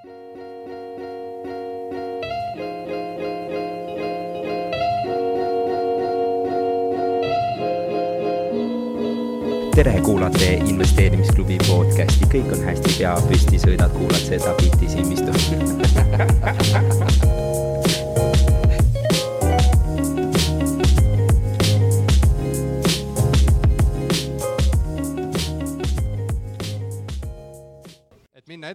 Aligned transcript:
tere, 0.00 0.08
kuulate 10.04 10.52
investeerimisklubi 10.64 11.58
podcasti, 11.66 12.24
kõik 12.32 12.52
on 12.52 12.64
hästi, 12.64 12.88
pea 12.98 13.14
püsti, 13.28 13.58
sõidad, 13.60 13.90
kuulad 13.96 14.24
seda 14.24 14.54
bitti 14.60 14.88
silmistu 14.88 15.30
et 15.36 15.42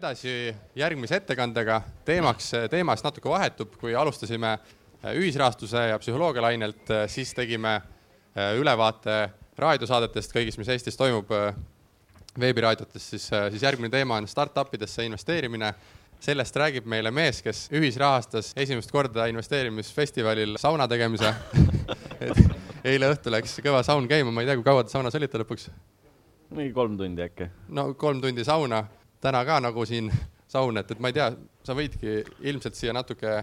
edasi 0.05 0.53
järgmise 0.77 1.17
ettekandega, 1.17 1.79
teemaks, 2.05 2.51
teemast 2.69 3.05
natuke 3.07 3.29
vahetub, 3.29 3.71
kui 3.81 3.95
alustasime 3.97 4.51
äh, 4.53 5.15
ühisrahastuse 5.17 5.87
ja 5.89 5.97
psühholoogia 5.97 6.43
lainelt, 6.45 6.91
siis 7.09 7.31
tegime 7.33 7.79
äh, 7.79 8.51
ülevaate 8.59 9.15
raadiosaadetest, 9.57 10.33
kõigist, 10.35 10.59
mis 10.61 10.69
Eestis 10.69 10.99
toimub 10.99 11.31
veebiraadiotes, 12.37 13.07
siis, 13.15 13.25
siis 13.31 13.63
järgmine 13.63 13.89
teema 13.89 14.19
on 14.19 14.27
startup 14.27 14.73
idesse 14.75 15.05
investeerimine. 15.07 15.73
sellest 16.19 16.55
räägib 16.55 16.85
meile 16.85 17.11
mees, 17.11 17.41
kes 17.41 17.69
ühisrahastas 17.71 18.53
esimest 18.55 18.91
korda 18.91 19.25
investeerimisfestivalil 19.27 20.55
sauna 20.57 20.87
tegemise 20.87 21.33
eile 22.91 23.09
õhtul 23.11 23.31
läks 23.35 23.59
kõva 23.63 23.83
saun 23.83 24.07
käima, 24.07 24.31
ma 24.31 24.41
ei 24.41 24.47
tea, 24.47 24.55
kui 24.55 24.63
kaua 24.63 24.83
te 24.83 24.93
saunas 24.93 25.15
olite 25.15 25.41
lõpuks? 25.41 25.69
mingi 26.49 26.73
kolm 26.73 26.97
tundi 26.97 27.21
äkki. 27.21 27.49
no 27.69 27.93
kolm 27.93 28.21
tundi 28.21 28.43
sauna, 28.43 28.83
täna 29.25 29.41
ka 29.47 29.59
nagu 29.63 29.85
siin 29.89 30.11
saun, 30.47 30.77
et, 30.77 30.91
et 30.93 30.99
ma 31.01 31.09
ei 31.11 31.15
tea, 31.17 31.31
sa 31.65 31.73
võidki 31.77 32.19
ilmselt 32.45 32.77
siia 32.77 32.93
natuke, 32.95 33.39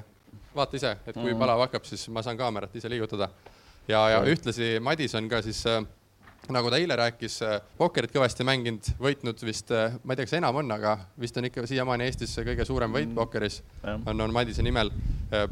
vaata 0.55 0.79
ise, 0.79 0.93
et 1.07 1.17
kui 1.17 1.33
Mhm. 1.33 1.39
palav 1.41 1.65
hakkab, 1.67 1.85
siis 1.89 2.07
ma 2.09 2.23
saan 2.23 2.39
kaamerat 2.39 2.77
ise 2.77 2.89
liigutada. 2.93 3.29
ja, 3.89 4.01
ja 4.11 4.21
ühtlasi 4.23 4.79
Madis 4.81 5.15
on 5.19 5.29
ka 5.29 5.41
siis 5.43 5.65
äh, 5.67 5.83
nagu 6.51 6.71
ta 6.71 6.77
eile 6.79 6.95
rääkis, 6.97 7.41
pokkerit 7.79 8.13
kõvasti 8.15 8.45
mänginud, 8.47 8.93
võitnud 9.03 9.43
vist, 9.47 9.71
ma 10.05 10.13
ei 10.13 10.17
tea, 10.21 10.27
kas 10.27 10.33
enam 10.39 10.57
on, 10.59 10.71
aga 10.75 10.97
vist 11.21 11.37
on 11.39 11.47
ikka 11.49 11.67
siiamaani 11.67 12.05
Eestis 12.07 12.35
kõige 12.39 12.65
suurem 12.67 12.93
võit 12.95 13.13
pokkeris 13.15 13.61
Jah. 13.83 14.01
on, 14.07 14.21
on 14.21 14.33
Madise 14.35 14.63
nimel. 14.63 14.91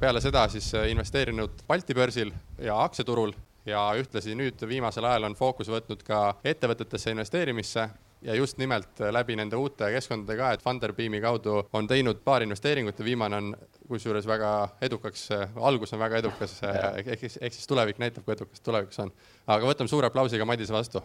peale 0.00 0.20
seda 0.20 0.48
siis 0.48 0.72
investeerinud 0.90 1.62
Balti 1.68 1.94
börsil 1.94 2.33
ja 2.58 2.78
aktsiaturul 2.84 3.33
ja 3.66 3.84
ühtlasi 3.98 4.34
nüüd 4.34 4.62
viimasel 4.68 5.05
ajal 5.05 5.24
on 5.30 5.34
fookus 5.38 5.68
võtnud 5.70 6.02
ka 6.06 6.36
ettevõtetesse 6.44 7.10
investeerimisse 7.14 7.88
ja 8.22 8.34
just 8.34 8.58
nimelt 8.58 9.00
läbi 9.10 9.36
nende 9.36 9.56
uute 9.56 9.88
keskkondade 9.94 10.36
ka, 10.38 10.52
et 10.52 10.62
Funderbeami 10.64 11.20
kaudu 11.24 11.62
on 11.72 11.88
teinud 11.88 12.20
paar 12.24 12.44
investeeringut 12.44 12.98
ja 12.98 13.04
viimane 13.04 13.36
on 13.36 13.54
kusjuures 13.88 14.27
väga 14.28 14.52
edukaks, 14.82 15.28
algus 15.56 15.94
on 15.96 16.02
väga 16.02 16.20
edukas, 16.20 16.58
ehk 17.00 17.24
siis, 17.24 17.38
ehk 17.40 17.56
siis 17.56 17.66
tulevik 17.70 17.98
näitab, 18.02 18.24
kui 18.24 18.36
edukas 18.36 18.60
tulevikus 18.60 19.00
on. 19.06 19.12
aga 19.46 19.72
võtame 19.72 19.88
suure 19.88 20.10
aplausiga 20.10 20.44
Madise 20.44 20.77
vastu. 20.77 21.02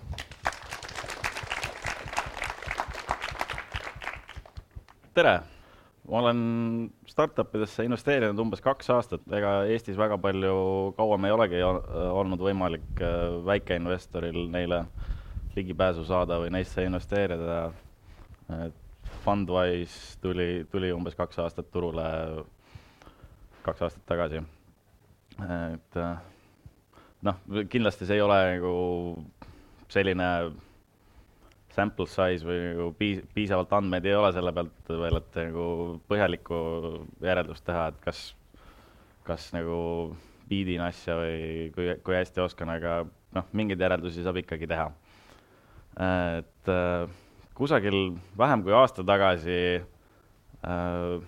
tere, 5.16 5.39
ma 6.09 6.19
olen 6.19 6.39
startup 7.07 7.53
idesse 7.55 7.85
investeerinud 7.88 8.39
umbes 8.44 8.59
kaks 8.61 8.89
aastat, 8.91 9.22
ega 9.31 9.61
Eestis 9.72 9.95
väga 9.95 10.17
palju 10.19 10.91
kauem 10.97 11.25
ei 11.25 11.31
olegi 11.31 11.61
olnud 11.63 12.44
võimalik 12.44 13.00
äh, 13.00 13.38
väikeinvestoril 13.47 14.50
neile 14.52 14.83
ligipääsu 15.56 16.06
saada 16.06 16.39
või 16.44 16.52
neisse 16.53 16.84
investeerida. 16.86 17.72
Fundwise 19.25 20.20
tuli, 20.22 20.66
tuli 20.72 20.92
umbes 20.94 21.16
kaks 21.17 21.39
aastat 21.42 21.72
turule, 21.73 22.06
kaks 23.66 23.86
aastat 23.88 24.06
tagasi. 24.09 24.44
et 25.45 25.97
noh, 27.25 27.42
kindlasti 27.70 28.06
see 28.06 28.20
ei 28.20 28.23
ole 28.23 28.38
nagu 28.56 28.75
selline 29.91 30.29
sample 31.75 32.08
size 32.08 32.46
või 32.47 32.59
nagu 32.69 32.88
piis-, 33.00 33.24
piisavalt 33.35 33.74
andmeid 33.75 34.06
ei 34.08 34.16
ole 34.16 34.31
selle 34.35 34.53
pealt 34.56 34.91
veel, 34.91 35.19
et 35.19 35.40
nagu 35.41 35.66
põhjalikku 36.09 36.59
järeldust 37.25 37.66
teha, 37.68 37.90
et 37.91 38.00
kas, 38.06 38.22
kas 39.28 39.50
nagu 39.56 39.78
biidin 40.50 40.84
asja 40.85 41.18
või 41.19 41.72
kui, 41.75 41.90
kui 42.06 42.18
hästi 42.18 42.44
oskan, 42.46 42.72
aga 42.78 43.02
noh, 43.35 43.50
mingeid 43.58 43.81
järeldusi 43.81 44.24
saab 44.24 44.40
ikkagi 44.44 44.69
teha. 44.72 44.91
Et 45.95 46.72
äh, 46.72 47.07
kusagil 47.56 48.16
vähem 48.38 48.63
kui 48.63 48.73
aasta 48.75 49.03
tagasi 49.07 49.59
äh, 49.79 51.23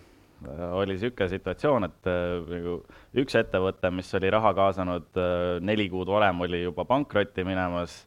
oli 0.71 0.93
niisugune 0.93 1.29
situatsioon, 1.29 1.87
et 1.87 2.09
äh, 2.09 2.49
nagu 2.51 2.75
üks 3.17 3.37
ettevõte, 3.39 3.91
mis 3.95 4.11
oli 4.19 4.29
raha 4.33 4.53
kaasanud 4.57 5.17
äh, 5.17 5.57
neli 5.65 5.87
kuud 5.89 6.09
varem, 6.11 6.41
oli 6.45 6.61
juba 6.63 6.85
pankrotti 6.85 7.45
minemas 7.47 8.03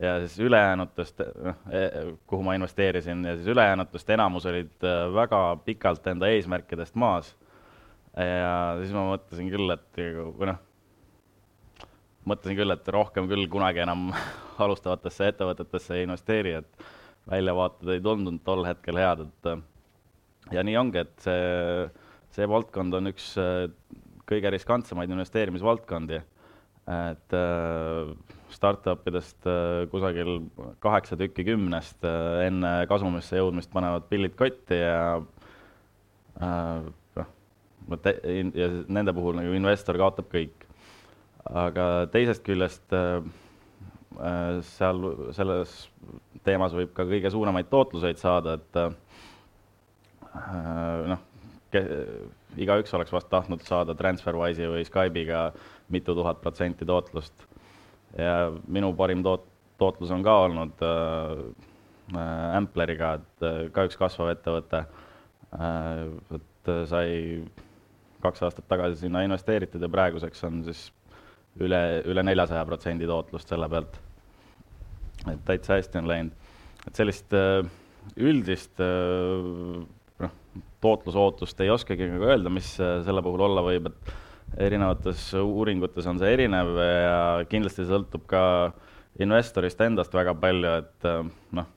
ja 0.00 0.18
siis 0.22 0.38
ülejäänutest, 0.44 1.22
noh, 1.44 1.58
kuhu 2.28 2.44
ma 2.44 2.54
investeerisin 2.56 3.24
ja 3.24 3.36
siis 3.36 3.48
ülejäänutest 3.52 4.10
enamus 4.16 4.46
olid 4.46 4.84
äh, 4.84 5.06
väga 5.14 5.42
pikalt 5.64 6.06
enda 6.06 6.30
eesmärkidest 6.32 6.94
maas. 6.94 7.34
ja 8.16 8.76
siis 8.80 8.92
ma 8.96 9.02
mõtlesin 9.10 9.50
küll, 9.52 9.72
et 9.74 10.00
nagu, 10.00 10.30
või 10.38 10.52
noh, 10.52 10.60
mõtlesin 12.26 12.58
küll, 12.58 12.74
et 12.74 12.88
rohkem 12.92 13.28
küll 13.30 13.46
kunagi 13.50 13.82
enam 13.84 14.10
alustavatesse 14.64 15.30
ettevõtetesse 15.32 15.96
ei 15.96 16.06
investeeri, 16.06 16.56
et 16.60 16.86
väljavaated 17.30 17.90
ei 17.94 18.02
tundunud 18.02 18.42
tol 18.46 18.64
hetkel 18.66 19.00
head, 19.00 19.26
et 19.26 19.50
äh, 19.50 19.62
ja 20.54 20.64
nii 20.66 20.78
ongi, 20.78 21.02
et 21.02 21.14
see, 21.24 21.86
see 22.34 22.48
valdkond 22.50 22.98
on 22.98 23.10
üks 23.12 23.32
äh, 23.42 23.66
kõige 24.26 24.50
riskantsemaid 24.54 25.12
investeerimisvaldkondi. 25.14 26.22
et 26.86 27.34
äh, 27.34 28.10
startup 28.50 29.08
idest 29.10 29.46
kusagil 29.90 30.36
kaheksa 30.80 31.16
tükki 31.18 31.44
kümnest 31.48 32.04
enne 32.06 32.86
kasumisse 32.86 33.40
jõudmist 33.40 33.72
panevad 33.72 34.06
pillid 34.08 34.36
kotti 34.38 34.78
ja 34.78 35.18
noh, 36.38 38.06
ja 38.54 38.68
nende 38.86 39.14
puhul 39.16 39.34
nagu 39.40 39.58
investor 39.58 39.98
kaotab 39.98 40.30
kõik. 40.30 40.65
Aga 41.54 42.06
teisest 42.12 42.44
küljest 42.46 42.94
äh, 42.96 43.22
äh, 44.18 44.58
seal 44.74 45.02
selles 45.36 45.74
teemas 46.46 46.74
võib 46.76 46.92
ka 46.96 47.06
kõige 47.08 47.30
suuremaid 47.32 47.68
tootluseid 47.70 48.20
saada, 48.20 48.56
et 48.58 48.80
äh, 48.80 48.90
noh, 51.12 51.22
igaüks 52.56 52.94
oleks 52.96 53.12
vast 53.12 53.28
tahtnud 53.32 53.64
saada 53.66 53.94
TransferWise'i 53.96 54.68
või 54.70 54.86
Skype'iga 54.86 55.50
mitu 55.92 56.14
tuhat 56.16 56.40
protsenti 56.42 56.86
tootlust. 56.88 57.46
ja 58.18 58.50
minu 58.66 58.94
parim 58.96 59.22
toot-, 59.22 59.48
tootlus 59.78 60.10
on 60.14 60.22
ka 60.24 60.36
olnud 60.46 60.84
äh, 60.86 61.36
Ampleriga, 62.56 63.16
et 63.18 63.72
ka 63.74 63.84
üks 63.88 63.98
kasvav 63.98 64.30
ettevõte 64.36 64.84
äh,. 64.86 66.06
et 66.36 66.70
sai 66.90 67.42
kaks 68.22 68.42
aastat 68.46 68.66
tagasi 68.68 69.04
sinna 69.04 69.22
investeeritud 69.26 69.82
ja 69.82 69.90
praeguseks 69.90 70.44
on 70.48 70.62
siis 70.66 70.86
üle, 71.62 71.80
üle 72.08 72.24
neljasaja 72.26 72.64
protsendi 72.68 73.08
tootlust 73.08 73.50
selle 73.50 73.68
pealt. 73.72 74.00
et 75.26 75.42
täitsa 75.48 75.78
hästi 75.78 75.98
on 75.98 76.08
läinud, 76.10 76.50
et 76.86 76.98
sellist 76.98 77.32
äh, 77.34 77.64
üldist 78.22 78.82
äh, 78.82 79.46
noh, 80.22 80.34
tootlusootust 80.84 81.60
ei 81.64 81.72
oskagi 81.72 82.08
nagu 82.12 82.28
öelda, 82.28 82.52
mis 82.52 82.74
äh, 82.80 83.00
selle 83.06 83.24
puhul 83.24 83.46
olla 83.48 83.64
võib, 83.66 83.88
et 83.90 84.60
erinevates 84.68 85.32
uuringutes 85.40 86.06
on 86.06 86.20
see 86.20 86.30
erinev 86.36 86.76
ja 86.78 87.16
kindlasti 87.50 87.88
sõltub 87.88 88.28
ka 88.30 88.42
investorist 89.18 89.80
endast 89.82 90.14
väga 90.14 90.36
palju, 90.38 90.76
et 90.84 91.08
noh, 91.56 91.72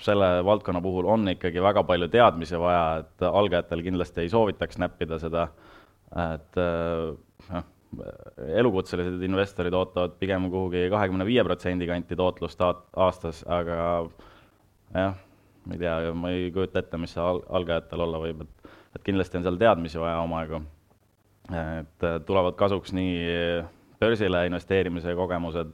selle 0.00 0.28
valdkonna 0.46 0.80
puhul 0.84 1.08
on 1.12 1.28
ikkagi 1.34 1.60
väga 1.62 1.82
palju 1.88 2.08
teadmisi 2.12 2.56
vaja, 2.60 3.02
et 3.02 3.26
algajatel 3.28 3.84
kindlasti 3.84 4.24
ei 4.24 4.32
soovitaks 4.32 4.80
näppida 4.80 5.18
seda, 5.20 5.46
et 6.24 6.58
noh, 6.62 7.68
elukutselised 8.56 9.22
investorid 9.26 9.74
ootavad 9.76 10.14
pigem 10.20 10.48
kuhugi 10.50 10.86
kahekümne 10.92 11.26
viie 11.28 11.44
protsendi 11.44 11.86
kanti 11.88 12.16
tootlust 12.16 12.62
aastas, 12.64 13.42
aga 13.48 13.76
jah, 14.94 15.18
ma 15.66 15.76
ei 15.76 15.82
tea, 15.82 15.96
ma 16.16 16.32
ei 16.32 16.50
kujuta 16.54 16.82
ette, 16.82 17.00
mis 17.00 17.12
see 17.14 17.22
al-, 17.24 17.42
algajatel 17.60 18.06
olla 18.06 18.20
võib, 18.22 18.44
et, 18.46 18.72
et 18.96 19.04
kindlasti 19.06 19.38
on 19.38 19.46
seal 19.46 19.60
teadmisi 19.60 20.00
vaja 20.00 20.22
omajagu. 20.24 20.62
et 21.52 22.04
tulevad 22.26 22.54
kasuks 22.56 22.92
nii 22.96 23.62
börsile 24.00 24.46
investeerimise 24.46 25.14
kogemused, 25.18 25.72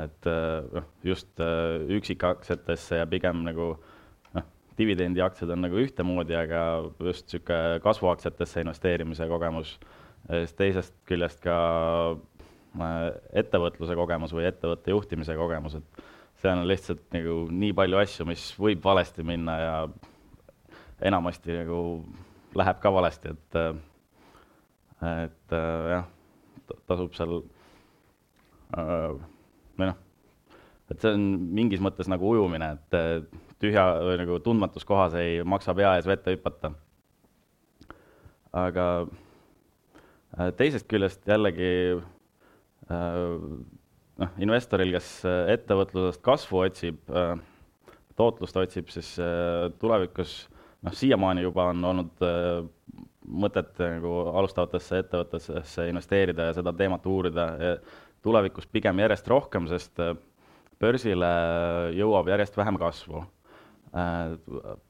et 0.00 0.28
noh, 0.74 0.90
just 1.04 1.40
üksikaktsiatesse 1.96 3.00
ja 3.00 3.06
pigem 3.08 3.42
nagu 3.46 3.72
noh, 4.36 4.50
dividendiaktsiad 4.78 5.50
on 5.54 5.64
nagu 5.66 5.80
ühtemoodi, 5.80 6.36
aga 6.36 6.60
just 7.10 7.26
niisugune 7.26 7.80
kasvuaktsiatesse 7.84 8.64
investeerimise 8.64 9.28
kogemus, 9.28 9.78
siis 10.28 10.54
teisest 10.58 10.94
küljest 11.08 11.40
ka 11.44 11.56
ettevõtluse 13.34 13.96
kogemus 13.98 14.34
või 14.34 14.46
ettevõtte 14.46 14.92
juhtimise 14.92 15.34
kogemus, 15.38 15.78
et 15.80 16.02
seal 16.40 16.60
on 16.60 16.68
lihtsalt 16.68 17.02
nagu 17.14 17.42
nii 17.50 17.72
palju 17.76 18.00
asju, 18.00 18.26
mis 18.28 18.44
võib 18.60 18.84
valesti 18.84 19.24
minna 19.26 19.56
ja 19.60 19.74
enamasti 21.10 21.56
nagu 21.62 21.80
läheb 22.58 22.78
ka 22.82 22.92
valesti, 22.92 23.34
et, 23.34 23.58
et 25.10 25.56
jah, 25.94 26.06
tasub 26.86 27.14
seal 27.18 27.40
või 28.70 29.88
noh, 29.88 29.98
et 30.90 31.02
see 31.02 31.14
on 31.16 31.26
mingis 31.58 31.82
mõttes 31.82 32.10
nagu 32.10 32.28
ujumine, 32.34 32.74
et 32.76 33.50
tühja 33.60 33.86
või 34.04 34.20
nagu 34.22 34.38
tundmatus 34.44 34.86
kohas 34.88 35.16
ei 35.18 35.40
maksa 35.46 35.74
pea 35.76 35.96
ees 35.98 36.08
vette 36.08 36.34
hüpata. 36.34 36.72
aga 38.52 38.84
teisest 40.58 40.86
küljest 40.90 41.26
jällegi 41.28 41.70
noh, 42.90 44.34
investoril, 44.42 44.94
kes 44.94 45.10
ettevõtlusest 45.26 46.22
kasvu 46.22 46.64
otsib, 46.64 47.00
tootlust 48.18 48.58
otsib, 48.60 48.90
siis 48.94 49.14
tulevikus 49.82 50.34
noh, 50.86 50.94
siiamaani 50.94 51.46
juba 51.46 51.70
on 51.72 51.86
olnud 51.92 52.26
mõtet 53.30 53.78
nagu 53.78 54.14
alustavatesse 54.40 55.02
ettevõtetesse 55.04 55.88
investeerida 55.90 56.50
ja 56.50 56.56
seda 56.58 56.72
teemat 56.76 57.06
uurida 57.06 57.50
tulevikus 58.24 58.68
pigem 58.70 59.00
järjest 59.00 59.28
rohkem, 59.30 59.66
sest 59.70 60.00
äh, 60.02 60.14
börsile 60.80 61.30
jõuab 61.96 62.30
järjest 62.32 62.56
vähem 62.60 62.78
kasvu. 62.80 63.24
Äh, 63.96 64.36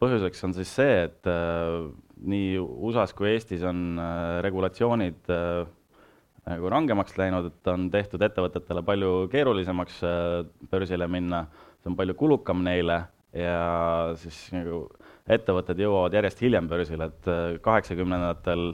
põhjuseks 0.03 0.47
on 0.49 0.55
siis 0.57 0.73
see, 0.77 1.05
et 1.07 1.31
äh, 1.31 1.89
nii 2.21 2.59
USA-s 2.61 3.15
kui 3.17 3.31
Eestis 3.33 3.63
on 3.67 4.01
regulatsioonid 4.45 5.31
nagu 6.51 6.71
rangemaks 6.73 7.17
läinud, 7.21 7.51
et 7.51 7.71
on 7.71 7.89
tehtud 7.93 8.23
ettevõtetele 8.25 8.83
palju 8.85 9.13
keerulisemaks 9.33 10.01
börsile 10.73 11.09
minna, 11.09 11.45
see 11.81 11.93
on 11.93 11.97
palju 11.99 12.17
kulukam 12.19 12.65
neile 12.67 13.03
ja 13.37 14.13
siis 14.19 14.39
nagu 14.55 14.87
ettevõtted 15.31 15.79
jõuavad 15.81 16.15
järjest 16.17 16.43
hiljem 16.43 16.69
börsile, 16.71 17.11
et 17.11 17.61
kaheksakümnendatel 17.63 18.73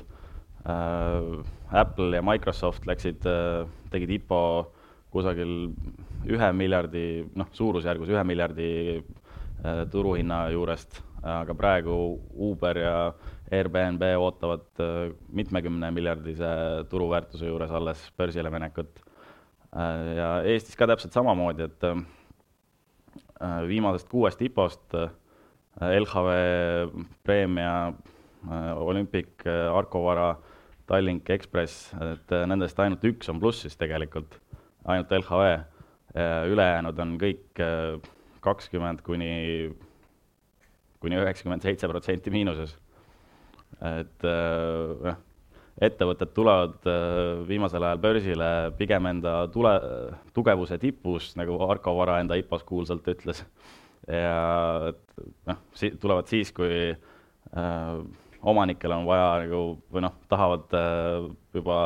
äh, 0.69 1.77
Apple 1.77 2.17
ja 2.17 2.25
Microsoft 2.25 2.87
läksid, 2.89 3.27
äh, 3.29 3.67
tegid 3.93 4.15
IPO 4.21 4.41
kusagil 5.13 5.73
ühe 6.27 6.49
miljardi, 6.57 7.27
noh, 7.39 7.51
suurusjärgus 7.57 8.13
ühe 8.13 8.25
miljardi 8.29 8.71
äh, 8.97 9.85
turuhinna 9.93 10.47
juurest, 10.55 11.03
aga 11.27 11.57
praegu 11.59 11.97
Uber 12.49 12.79
ja 12.79 12.97
Airbnb 13.53 14.03
ootavad 14.21 14.67
äh, 14.83 15.13
mitmekümne 15.29 15.91
miljardise 15.95 16.49
turuväärtuse 16.91 17.51
juures 17.51 17.71
alles 17.71 18.03
börsile 18.19 18.51
minekut. 18.51 19.03
ja 20.17 20.29
Eestis 20.47 20.77
ka 20.79 20.87
täpselt 20.89 21.13
samamoodi, 21.13 21.67
et 21.67 21.83
viimasest 23.69 24.09
kuuest 24.09 24.41
IPO-st 24.41 24.95
LHV 25.85 26.31
Preemia, 27.27 27.93
Olympic, 28.81 29.45
Arco 29.45 30.05
Vara 30.07 30.31
Tallink 30.87 31.31
Ekspress, 31.35 31.91
et 31.99 32.33
äh, 32.33 32.45
nendest 32.47 32.79
ainult 32.79 33.05
üks 33.07 33.31
on 33.33 33.41
plussis 33.43 33.75
tegelikult, 33.79 34.39
ainult 34.87 35.11
LHV. 35.11 35.49
ülejäänud 36.49 37.01
on 37.03 37.17
kõik 37.21 37.61
äh, 37.61 37.99
kakskümmend 38.41 39.03
kuni, 39.05 39.69
kuni 41.07 41.21
üheksakümmend 41.23 41.65
seitse 41.65 41.89
protsenti 41.91 42.35
miinuses. 42.35 42.75
et 43.87 44.27
noh, 44.27 45.17
ettevõtted 45.87 46.31
tulevad 46.33 46.87
viimasel 47.49 47.85
ajal 47.85 47.99
börsile 48.01 48.51
pigem 48.79 49.11
enda 49.11 49.35
tule, 49.53 49.75
tugevuse 50.37 50.79
tipus, 50.81 51.35
nagu 51.37 51.59
Arko 51.67 51.93
Vara 51.99 52.21
enda 52.23 52.39
IPO-s 52.41 52.65
kuulsalt 52.65 53.09
ütles. 53.13 53.43
ja 54.09 54.93
et 54.93 55.19
noh, 55.51 55.61
si-, 55.75 55.93
tulevad 56.01 56.31
siis, 56.31 56.53
kui 56.57 56.95
äh, 56.95 57.99
omanikel 58.47 58.95
on 58.95 59.07
vaja 59.09 59.29
nagu 59.45 59.63
või 59.93 60.07
noh, 60.07 60.15
tahavad 60.31 60.77
äh, 60.77 61.29
juba 61.57 61.79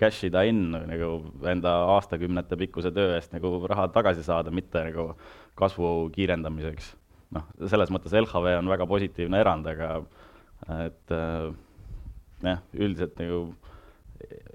cash 0.00 0.24
ida 0.28 0.42
in 0.48 0.70
nagu 0.72 1.10
enda 1.48 1.74
aastakümnete 1.96 2.56
pikkuse 2.60 2.92
töö 2.94 3.14
eest 3.16 3.34
nagu 3.36 3.58
raha 3.68 3.88
tagasi 3.92 4.24
saada, 4.24 4.52
mitte 4.54 4.84
nagu 4.86 5.12
kasvu 5.60 6.10
kiirendamiseks. 6.14 6.94
Noh, 7.36 7.48
selles 7.70 7.92
mõttes 7.94 8.14
LHV 8.16 8.56
on 8.60 8.70
väga 8.70 8.86
positiivne 8.90 9.40
erand, 9.40 9.68
aga 9.70 9.90
et 10.86 11.14
äh, 11.14 11.50
jah, 12.44 12.62
üldiselt 12.76 13.18
nagu 13.20 13.42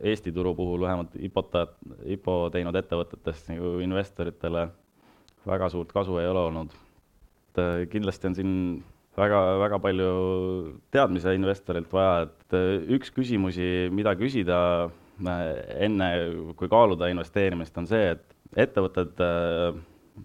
Eesti 0.06 0.30
turu 0.30 0.51
puhul 0.54 0.83
vähemalt 0.86 1.16
IPO-ta, 1.18 1.63
IPO 2.13 2.36
teinud 2.54 2.75
ettevõtetest 2.77 3.48
nagu 3.50 3.80
investoritele 3.81 4.68
väga 5.45 5.69
suurt 5.74 5.89
kasu 5.94 6.19
ei 6.22 6.27
ole 6.30 6.44
olnud. 6.51 6.75
et 7.50 7.62
äh, 7.63 7.88
kindlasti 7.89 8.30
on 8.30 8.36
siin 8.38 8.54
väga, 9.18 9.39
väga 9.63 9.80
palju 9.80 10.12
teadmise 10.94 11.33
investorilt 11.33 11.92
vaja, 11.94 12.27
et 12.27 12.57
äh, 12.60 12.86
üks 12.98 13.12
küsimusi, 13.16 13.89
mida 13.92 14.13
küsida 14.19 14.92
enne, 15.16 16.07
kui 16.60 16.68
kaaluda 16.68 17.07
investeerimist, 17.07 17.77
on 17.80 17.86
see, 17.88 18.10
et 18.18 18.66
ettevõtted 18.68 19.22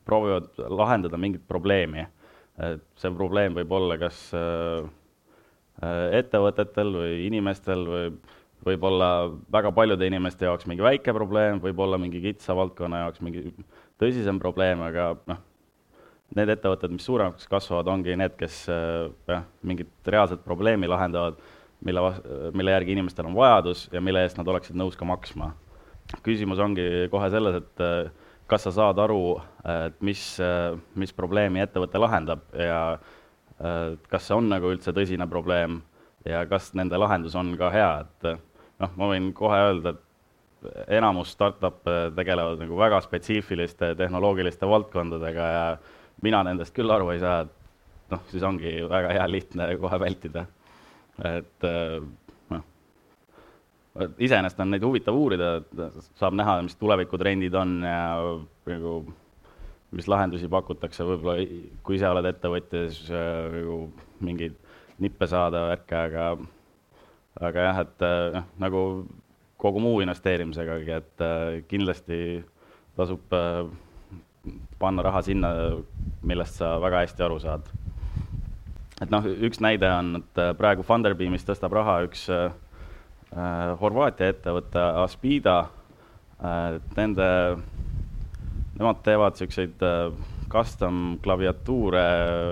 proovivad 0.05 0.59
lahendada 0.67 1.19
mingit 1.19 1.45
probleemi. 1.49 2.09
Et 2.61 2.83
see 3.01 3.13
probleem 3.17 3.55
võib 3.57 3.73
olla 3.73 3.97
kas 4.01 4.19
ettevõtetel 5.81 6.91
või 6.93 7.15
inimestel 7.27 7.87
või 7.89 8.09
võib 8.67 8.83
olla 8.85 9.11
väga 9.53 9.73
paljude 9.73 10.09
inimeste 10.09 10.45
jaoks 10.45 10.67
mingi 10.69 10.85
väike 10.85 11.15
probleem, 11.17 11.61
võib 11.63 11.79
olla 11.81 11.99
mingi 12.01 12.21
kitsa 12.25 12.57
valdkonna 12.57 13.07
jaoks 13.07 13.23
mingi 13.25 13.47
tõsisem 14.01 14.41
probleem, 14.43 14.83
aga 14.85 15.15
noh, 15.31 15.41
need 16.37 16.53
ettevõtted, 16.55 16.93
mis 16.95 17.07
suuremaks 17.09 17.49
kasvavad, 17.51 17.89
ongi 17.91 18.17
need, 18.19 18.37
kes 18.39 18.63
äh, 18.71 19.09
jah, 19.31 19.47
mingit 19.67 19.91
reaalset 20.07 20.45
probleemi 20.45 20.91
lahendavad, 20.91 21.41
mille, 21.85 22.05
mille 22.55 22.77
järgi 22.77 22.95
inimestel 22.97 23.31
on 23.31 23.37
vajadus 23.39 23.87
ja 23.93 24.03
mille 24.05 24.23
eest 24.27 24.39
nad 24.39 24.49
oleksid 24.49 24.77
nõus 24.77 24.99
ka 25.01 25.09
maksma. 25.09 25.55
küsimus 26.27 26.59
ongi 26.59 27.09
kohe 27.11 27.31
selles, 27.31 27.63
et 27.63 27.85
äh, 27.85 28.30
kas 28.51 28.67
sa 28.67 28.73
saad 28.75 28.99
aru, 28.99 29.39
et 29.63 29.97
mis, 30.03 30.23
mis 30.99 31.15
probleemi 31.15 31.63
ettevõte 31.63 32.01
lahendab 32.03 32.43
ja 32.59 32.99
kas 34.11 34.27
see 34.27 34.37
on 34.37 34.49
nagu 34.51 34.71
üldse 34.73 34.93
tõsine 34.97 35.27
probleem 35.31 35.81
ja 36.27 36.43
kas 36.49 36.73
nende 36.77 36.99
lahendus 36.99 37.37
on 37.39 37.53
ka 37.61 37.71
hea, 37.73 37.91
et 38.05 38.29
noh, 38.81 38.95
ma 38.97 39.11
võin 39.13 39.31
kohe 39.37 39.59
öelda, 39.69 39.95
et 39.95 40.11
enamus 40.99 41.33
startup'e 41.37 42.11
tegelevad 42.17 42.61
nagu 42.61 42.77
väga 42.77 43.01
spetsiifiliste 43.05 43.95
tehnoloogiliste 43.97 44.69
valdkondadega 44.69 45.51
ja 45.55 45.65
mina 46.25 46.43
nendest 46.45 46.75
küll 46.77 46.93
aru 46.93 47.13
ei 47.15 47.23
saa, 47.23 47.45
et 47.47 48.13
noh, 48.13 48.25
siis 48.33 48.45
ongi 48.45 48.75
väga 48.89 49.15
hea 49.17 49.29
lihtne 49.31 49.71
kohe 49.81 50.01
vältida. 50.01 50.47
et 51.25 51.69
iseenesest 54.19 54.61
on 54.63 54.71
neid 54.75 54.85
huvitav 54.85 55.17
uurida, 55.17 55.51
saab 56.19 56.37
näha, 56.39 56.61
mis 56.67 56.77
tulevikutrendid 56.81 57.57
on 57.59 57.81
ja 57.87 58.05
nagu 58.71 58.95
mis 59.97 60.07
lahendusi 60.07 60.49
pakutakse, 60.51 61.05
võib-olla 61.07 61.43
kui 61.87 61.99
ise 61.99 62.09
oled 62.09 62.29
ettevõtja, 62.31 62.87
siis 62.93 63.11
äh, 63.11 63.49
nagu 63.57 63.81
mingeid 64.23 64.57
nippe 65.03 65.27
saada, 65.31 65.65
värke, 65.73 65.99
aga 65.99 66.31
aga 67.41 67.67
jah, 67.69 67.83
et 67.87 68.07
äh, 68.07 68.25
noh, 68.37 68.49
nagu 68.63 68.83
kogu 69.61 69.83
muu 69.83 70.01
investeerimisegagi, 70.01 70.95
et 70.97 71.23
kindlasti 71.69 72.19
tasub 72.97 73.37
panna 74.81 75.03
raha 75.05 75.23
sinna, 75.23 75.51
millest 76.23 76.61
sa 76.61 76.75
väga 76.81 77.05
hästi 77.05 77.25
aru 77.25 77.39
saad. 77.43 77.69
et 79.01 79.13
noh, 79.13 79.25
üks 79.25 79.61
näide 79.65 79.89
on, 79.89 80.17
et 80.21 80.41
äh, 80.41 80.51
praegu 80.57 80.85
Funderbeamis 80.85 81.47
tõstab 81.49 81.73
raha 81.73 82.03
üks 82.05 82.27
äh, 82.29 82.51
äh 82.51 82.70
Horvaatia 83.31 84.33
ettevõte 84.33 84.83
Aspida 85.05 85.61
äh,, 86.43 86.81
nende, 86.97 87.29
nemad 88.75 89.05
teevad 89.07 89.37
niisuguseid 89.37 89.85
äh, 89.87 90.09
custom 90.51 91.21
klaviatuure 91.23 92.03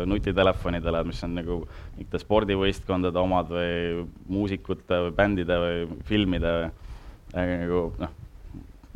nutitelefonidele, 0.06 1.02
mis 1.08 1.24
on 1.26 1.34
nagu 1.34 1.56
mingite 1.96 2.20
spordivõistkondade 2.22 3.18
omad 3.18 3.50
või 3.50 4.06
muusikute 4.30 5.02
või 5.08 5.16
bändide 5.18 5.58
või 5.64 6.00
filmide 6.06 6.54
või 7.34 7.58
nagu 7.64 7.82
noh 7.98 8.16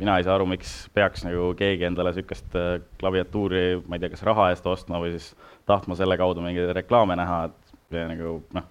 mina 0.03 0.17
ei 0.17 0.25
saa 0.25 0.35
aru, 0.37 0.47
miks 0.49 0.71
peaks 0.93 1.23
nagu 1.23 1.51
keegi 1.57 1.87
endale 1.87 2.11
niisugust 2.11 2.55
äh, 2.59 2.77
klaviatuuri, 2.99 3.63
ma 3.87 3.97
ei 3.97 4.03
tea, 4.03 4.11
kas 4.13 4.23
raha 4.27 4.49
eest 4.51 4.65
ostma 4.67 4.99
või 5.01 5.13
siis 5.15 5.33
tahtma 5.69 5.97
selle 5.99 6.17
kaudu 6.19 6.43
mingeid 6.43 6.73
reklaame 6.75 7.17
näha, 7.19 7.45
et 7.49 7.97
nagu 8.09 8.39
noh, 8.57 8.69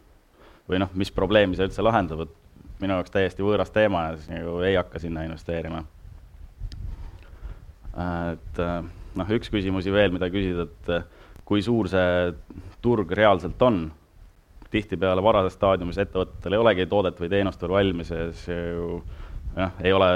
või 0.68 0.82
noh, 0.82 0.90
mis 0.98 1.12
probleemi 1.14 1.58
see 1.58 1.68
üldse 1.68 1.84
lahendab, 1.84 2.26
et 2.26 2.41
minu 2.82 2.98
jaoks 2.98 3.14
täiesti 3.14 3.44
võõras 3.44 3.72
teema 3.74 4.08
ja 4.08 4.18
siis 4.18 4.30
nagu 4.32 4.58
ei 4.66 4.76
hakka 4.78 5.00
sinna 5.02 5.24
investeerima. 5.26 5.84
et 8.32 8.62
äh, 8.62 8.78
noh, 9.18 9.34
üks 9.38 9.50
küsimusi 9.52 9.92
veel, 9.92 10.12
mida 10.14 10.30
küsida, 10.32 10.68
et 10.68 10.92
äh, 10.92 11.08
kui 11.44 11.62
suur 11.62 11.88
see 11.92 12.32
turg 12.84 13.10
reaalselt 13.12 13.60
on, 13.62 13.84
tihtipeale 14.72 15.22
varases 15.22 15.58
staadiumis 15.58 15.98
ettevõtetel 16.00 16.56
ei 16.56 16.62
olegi 16.62 16.86
toodet 16.88 17.18
või 17.20 17.28
teenust 17.28 17.60
veel 17.60 17.74
valmis 17.74 18.10
ja 18.10 18.30
siis 18.30 18.46
ju 18.48 19.02
jah, 19.56 19.74
ei 19.84 19.92
ole 19.92 20.08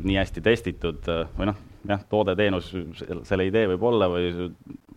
nii 0.00 0.16
hästi 0.16 0.40
testitud 0.40 1.10
või 1.36 1.50
noh, 1.50 1.58
jah, 1.88 2.00
toode-teenus, 2.08 2.70
selle 3.28 3.46
idee 3.48 3.68
võib 3.74 3.84
olla 3.90 4.08
või 4.08 4.30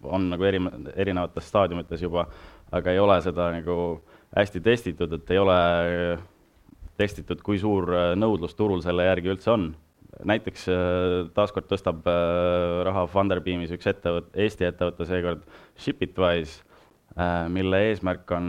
on 0.03 0.29
nagu 0.31 0.47
eri, 0.47 0.59
erinevates 0.95 1.47
staadiumites 1.51 2.03
juba, 2.03 2.25
aga 2.71 2.91
ei 2.91 2.99
ole 2.99 3.19
seda 3.23 3.49
nagu 3.53 3.77
hästi 4.35 4.61
testitud, 4.63 5.13
et 5.19 5.31
ei 5.31 5.39
ole 5.39 5.57
testitud, 6.99 7.41
kui 7.45 7.57
suur 7.61 7.89
nõudlus 8.19 8.53
turul 8.57 8.83
selle 8.85 9.07
järgi 9.09 9.33
üldse 9.33 9.51
on. 9.53 9.71
näiteks 10.29 10.67
taaskord 11.33 11.65
tõstab 11.65 12.05
raha 12.85 13.07
Funderbeamis 13.09 13.71
üks 13.73 13.87
ettevõte, 13.89 14.29
Eesti 14.37 14.67
ettevõte 14.67 15.07
seekord, 15.09 15.41
Shipitwise, 15.77 16.61
mille 17.49 17.79
eesmärk 17.89 18.31
on 18.37 18.45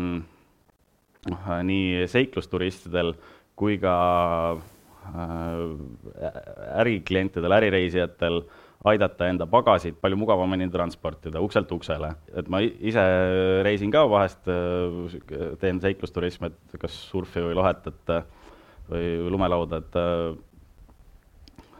noh, 1.30 1.48
nii 1.64 2.04
seiklusturistidel 2.12 3.14
kui 3.56 3.78
ka 3.80 3.94
äriklientidel, 6.80 7.52
ärireisijatel 7.58 8.42
aidata 8.84 9.28
enda 9.32 9.46
pagasit 9.48 9.96
palju 10.00 10.18
mugavamini 10.20 10.66
transportida 10.72 11.40
ukselt 11.44 11.70
uksele. 11.72 12.14
et 12.36 12.48
ma 12.52 12.60
ise 12.60 13.04
reisin 13.64 13.92
ka 13.92 14.04
vahest, 14.10 14.44
teen 15.60 15.80
seiklusturismi, 15.80 16.50
et 16.52 16.80
kas 16.80 16.96
surfi 17.10 17.40
või 17.40 17.56
lohet, 17.56 17.86
et 17.88 18.14
või 18.90 19.30
lumelauda, 19.32 19.80
et 19.80 19.94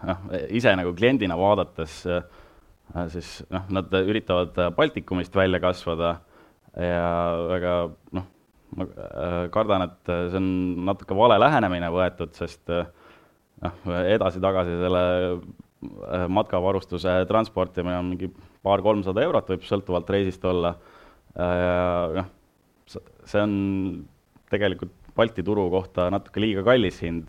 noh, 0.08 0.22
ise 0.48 0.72
nagu 0.76 0.94
kliendina 0.96 1.36
vaadates 1.36 2.04
siis 3.12 3.34
noh, 3.52 3.66
nad 3.72 3.92
üritavad 4.00 4.56
Baltikumist 4.76 5.36
välja 5.36 5.60
kasvada 5.60 6.14
ja 6.80 7.10
väga 7.50 7.74
noh, 8.16 8.30
ma 8.74 8.88
kardan, 9.52 9.90
et 9.90 10.08
see 10.08 10.40
on 10.40 10.48
natuke 10.88 11.16
vale 11.16 11.36
lähenemine 11.42 11.92
võetud, 11.92 12.32
sest 12.36 12.72
noh, 12.72 13.92
edasi-tagasi 13.92 14.80
selle 14.80 15.04
Äh, 15.34 15.53
matkavarustuse 16.28 17.22
transportimine 17.28 17.96
on 17.98 18.10
mingi 18.12 18.28
paar-kolmsada 18.64 19.24
eurot, 19.26 19.50
võib 19.54 19.64
sõltuvalt 19.68 20.10
reisist 20.14 20.44
olla. 20.48 20.74
Äh, 21.34 22.20
noh, 22.20 22.30
see 22.88 23.40
on 23.42 23.56
tegelikult 24.52 24.92
Balti 25.14 25.44
turu 25.46 25.68
kohta 25.70 26.08
natuke 26.10 26.42
liiga 26.42 26.64
kallis 26.66 26.96
hind, 27.04 27.28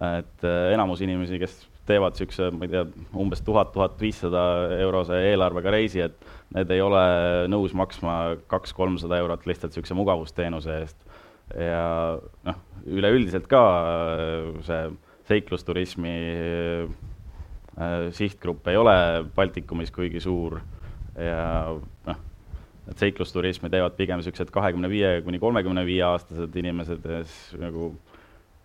et 0.00 0.44
äh, 0.46 0.70
enamus 0.72 1.02
inimesi, 1.04 1.36
kes 1.42 1.58
teevad 1.86 2.16
niisuguse, 2.16 2.48
ma 2.56 2.64
ei 2.66 2.72
tea, 2.72 2.84
umbes 3.20 3.42
tuhat, 3.44 3.74
tuhat 3.74 4.00
viissada 4.00 4.40
eurose 4.80 5.18
eelarvega 5.28 5.74
reisi, 5.74 6.00
et 6.02 6.16
need 6.56 6.72
ei 6.72 6.80
ole 6.82 7.02
nõus 7.52 7.76
maksma 7.76 8.38
kaks-kolmsada 8.50 9.20
eurot 9.20 9.44
lihtsalt 9.46 9.74
niisuguse 9.74 9.98
mugavusteenuse 9.98 10.78
eest. 10.80 10.96
ja 11.54 12.16
noh, 12.48 12.56
üleüldiselt 12.90 13.46
ka 13.52 13.60
see 14.66 14.80
seiklusturismi 15.28 16.16
Äh, 16.86 17.15
sihtgrupp 18.16 18.68
ei 18.72 18.76
ole 18.80 18.96
Baltikumis 19.36 19.90
kuigi 19.92 20.20
suur 20.24 20.60
ja 21.20 21.74
noh, 22.06 22.20
et 22.90 23.02
seiklusturismi 23.02 23.70
teevad 23.72 23.96
pigem 23.98 24.20
niisugused 24.20 24.52
kahekümne 24.54 24.88
viie 24.88 25.10
kuni 25.26 25.40
kolmekümne 25.42 25.84
viie 25.86 26.04
aastased 26.06 26.56
inimesed 26.56 27.04
ja 27.04 27.22
siis 27.24 27.56
nagu 27.60 27.90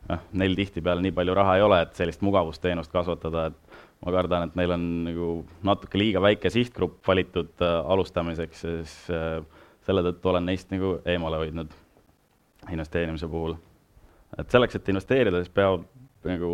noh, 0.10 0.28
neil 0.38 0.56
tihtipeale 0.58 1.04
nii 1.06 1.16
palju 1.16 1.36
raha 1.38 1.58
ei 1.58 1.66
ole, 1.66 1.82
et 1.86 1.98
sellist 1.98 2.24
mugavusteenust 2.26 2.92
kasvatada, 2.94 3.50
et 3.52 3.82
ma 4.06 4.14
kardan, 4.16 4.48
et 4.48 4.60
neil 4.60 4.76
on 4.76 4.86
nagu 5.08 5.32
natuke 5.68 6.00
liiga 6.00 6.22
väike 6.24 6.52
sihtgrupp 6.54 7.02
valitud 7.08 7.66
äh, 7.66 7.80
alustamiseks 7.96 8.64
ja 8.66 8.78
siis 8.82 8.96
äh, 9.14 9.42
selle 9.86 10.06
tõttu 10.06 10.32
olen 10.32 10.48
neist 10.50 10.72
nagu 10.74 11.00
eemale 11.10 11.42
hoidnud 11.42 11.74
investeerimise 12.72 13.28
puhul. 13.28 13.56
et 14.38 14.50
selleks, 14.50 14.78
et 14.78 14.90
investeerida, 14.90 15.42
siis 15.42 15.54
peab 15.54 15.86
nagu 16.28 16.52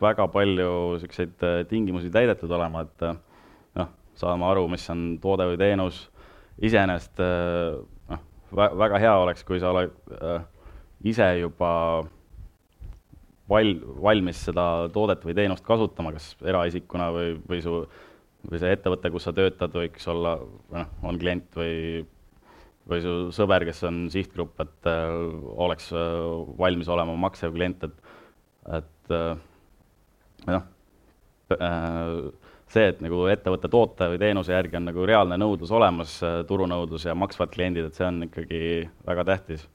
väga 0.00 0.26
palju 0.32 0.70
niisuguseid 0.94 1.44
äh, 1.46 1.60
tingimusi 1.70 2.12
täidetud 2.12 2.50
olema, 2.56 2.84
et 2.86 3.06
äh, 3.06 3.18
noh, 3.80 3.90
saama 4.18 4.50
aru, 4.52 4.66
mis 4.72 4.86
on 4.92 5.04
toode 5.22 5.48
või 5.52 5.58
teenus, 5.60 6.02
iseenesest 6.60 7.22
äh, 7.24 7.80
noh, 8.12 8.22
väga 8.52 9.00
hea 9.02 9.16
oleks, 9.22 9.44
kui 9.46 9.60
sa 9.62 9.72
oled 9.74 9.94
ise 11.06 11.26
juba 11.38 11.72
val-, 13.50 13.76
valmis 14.02 14.44
seda 14.48 14.66
toodet 14.94 15.24
või 15.26 15.36
teenust 15.38 15.64
kasutama, 15.66 16.14
kas 16.16 16.32
eraisikuna 16.44 17.10
või, 17.14 17.34
või 17.48 17.60
su, 17.64 17.82
või 18.50 18.62
see 18.62 18.72
ettevõte, 18.74 19.12
kus 19.12 19.28
sa 19.28 19.36
töötad, 19.36 19.74
võiks 19.76 20.08
olla, 20.10 20.38
noh, 20.74 20.96
on 21.06 21.20
klient 21.20 21.60
või 21.60 22.02
või 22.90 23.02
su 23.04 23.14
sõber, 23.34 23.64
kes 23.68 23.84
on 23.86 24.02
sihtgrupp, 24.12 24.58
et 24.64 24.88
äh, 24.90 25.12
oleks 25.62 25.90
äh, 25.94 26.16
valmis 26.58 26.88
olema 26.90 27.14
maksev 27.18 27.54
klient, 27.54 27.84
et, 27.86 28.14
et 28.78 29.14
äh, 29.14 29.36
noh, 30.54 30.68
äh, 31.56 32.14
see, 32.70 32.86
et 32.92 33.02
nagu 33.02 33.24
ettevõtte 33.30 33.70
toote 33.70 34.10
või 34.12 34.20
teenuse 34.22 34.54
järgi 34.54 34.78
on 34.78 34.88
nagu 34.90 35.06
reaalne 35.08 35.38
nõudlus 35.40 35.72
olemas, 35.74 36.16
äh, 36.26 36.40
turunõudlus 36.48 37.08
ja 37.08 37.16
maksvad 37.18 37.52
kliendid, 37.54 37.90
et 37.90 37.98
see 37.98 38.06
on 38.06 38.24
ikkagi 38.28 38.62
väga 39.06 39.26
tähtis. 39.34 39.68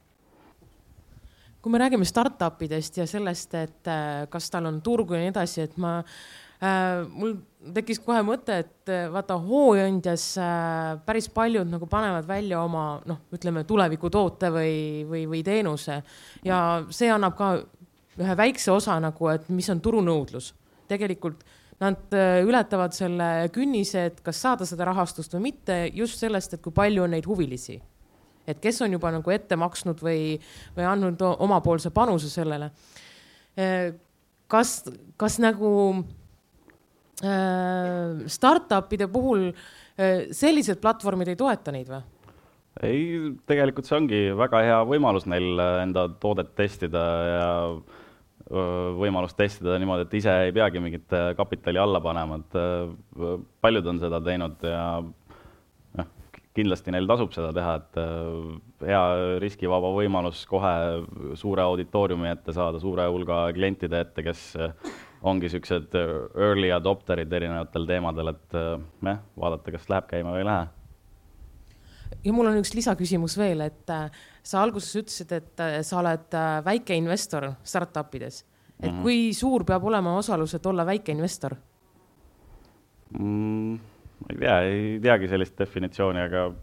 kui 1.65 1.71
me 1.73 1.79
räägime 1.81 2.05
startup 2.05 2.61
idest 2.61 2.97
ja 2.97 3.07
sellest, 3.09 3.53
et 3.57 3.87
äh, 3.89 4.27
kas 4.29 4.51
tal 4.53 4.67
on 4.69 4.81
turgu 4.85 5.15
ja 5.15 5.23
nii 5.23 5.31
edasi, 5.33 5.63
et 5.65 5.77
ma 5.81 5.97
äh,, 5.97 7.01
mul 7.09 7.39
tekkis 7.73 7.99
kohe 8.05 8.21
mõte, 8.21 8.59
et 8.61 8.91
vaata 9.11 9.39
Hooandjas 9.41 10.27
äh, 10.37 10.99
päris 11.05 11.27
paljud 11.33 11.71
nagu 11.71 11.89
panevad 11.89 12.27
välja 12.29 12.61
oma 12.61 13.01
noh, 13.09 13.23
ütleme 13.33 13.65
tulevikutoote 13.65 14.51
või, 14.53 14.75
või, 15.09 15.25
või 15.31 15.41
teenuse 15.43 16.03
ja 16.45 16.59
see 16.93 17.09
annab 17.09 17.33
ka 17.39 17.55
ühe 18.21 18.37
väikse 18.37 18.71
osa 18.71 18.99
nagu, 19.01 19.27
et 19.33 19.49
mis 19.49 19.67
on 19.73 19.81
turunõudlus. 19.83 20.53
Tegelikult 20.89 21.43
nad 21.81 22.13
äh, 22.15 22.39
ületavad 22.45 22.95
selle 22.95 23.49
künnise, 23.53 24.07
et 24.11 24.21
kas 24.23 24.39
saada 24.45 24.67
seda 24.67 24.87
rahastust 24.87 25.33
või 25.35 25.49
mitte, 25.49 25.81
just 25.93 26.21
sellest, 26.23 26.55
et 26.55 26.63
kui 26.63 26.73
palju 26.75 27.03
on 27.03 27.15
neid 27.15 27.27
huvilisi. 27.27 27.81
et 28.45 28.59
kes 28.61 28.77
on 28.85 28.91
juba 28.93 29.09
nagu 29.09 29.31
ette 29.33 29.55
maksnud 29.57 30.03
või, 30.05 30.35
või 30.75 30.85
andnud 30.85 31.21
omapoolse 31.21 31.89
panuse 31.89 32.29
sellele. 32.29 32.69
Äh, 33.57 33.95
kas, 34.47 34.83
kas 35.17 35.39
nagu 35.41 35.71
äh, 37.23 38.25
startup'ide 38.27 39.07
puhul 39.11 39.49
äh, 39.49 40.29
sellised 40.31 40.81
platvormid 40.83 41.33
ei 41.33 41.39
toeta 41.39 41.73
neid 41.73 41.89
või? 41.89 42.03
ei, 42.83 43.03
tegelikult 43.47 43.87
see 43.87 43.97
ongi 43.97 44.21
väga 44.35 44.63
hea 44.65 44.79
võimalus 44.87 45.27
neil 45.31 45.61
äh, 45.61 45.81
enda 45.85 46.07
toodet 46.21 46.55
testida 46.59 47.03
ja 47.29 47.49
võimalust 48.45 49.37
testida 49.39 49.79
niimoodi, 49.81 50.05
et 50.05 50.17
ise 50.19 50.33
ei 50.45 50.51
peagi 50.53 50.81
mingit 50.83 51.13
kapitali 51.37 51.81
alla 51.81 52.01
panema, 52.03 52.37
et 52.41 52.57
paljud 53.61 53.87
on 53.89 54.01
seda 54.03 54.19
teinud 54.21 54.61
ja 54.69 54.83
noh, 55.01 56.11
kindlasti 56.53 56.93
neil 56.93 57.09
tasub 57.09 57.33
seda 57.33 57.49
teha, 57.55 57.73
et 57.81 58.85
hea 58.85 59.01
riskivaba 59.41 59.89
võimalus 59.95 60.43
kohe 60.49 60.75
suure 61.41 61.65
auditooriumi 61.65 62.29
ette 62.35 62.53
saada, 62.53 62.81
suure 62.83 63.07
hulga 63.09 63.47
klientide 63.57 64.03
ette, 64.05 64.25
kes 64.25 64.45
ongi 65.25 65.49
niisugused 65.49 65.97
early 65.97 66.69
adopter'id 66.75 67.33
erinevatel 67.33 67.89
teemadel, 67.89 68.35
et 68.35 68.57
jah, 68.61 69.21
vaadata, 69.41 69.73
kas 69.73 69.89
läheb 69.89 70.11
käima 70.11 70.35
või 70.35 70.45
ei 70.45 70.51
lähe. 70.51 70.73
Ja 72.25 72.33
mul 72.33 72.49
on 72.49 72.59
üks 72.61 72.73
lisaküsimus 72.77 73.35
veel, 73.37 73.65
et 73.65 73.89
äh, 73.93 74.09
sa 74.45 74.61
alguses 74.61 74.93
ütlesid, 75.01 75.31
et 75.35 75.63
äh, 75.63 75.79
sa 75.85 75.99
oled 76.01 76.37
äh, 76.37 76.59
väikeinvestor 76.65 77.49
startup 77.63 78.13
ides. 78.15 78.43
et 78.79 78.91
mm 78.91 78.97
-hmm. 78.97 79.01
kui 79.01 79.33
suur 79.33 79.63
peab 79.63 79.83
olema 79.83 80.17
osalus, 80.17 80.53
et 80.53 80.65
olla 80.65 80.85
väikeinvestor 80.85 81.55
mm,? 83.19 83.79
ma 84.19 84.27
ei 84.31 84.37
tea, 84.37 84.59
ei 84.61 84.99
teagi 84.99 85.27
sellist 85.27 85.57
definitsiooni, 85.59 86.19
aga 86.19 86.53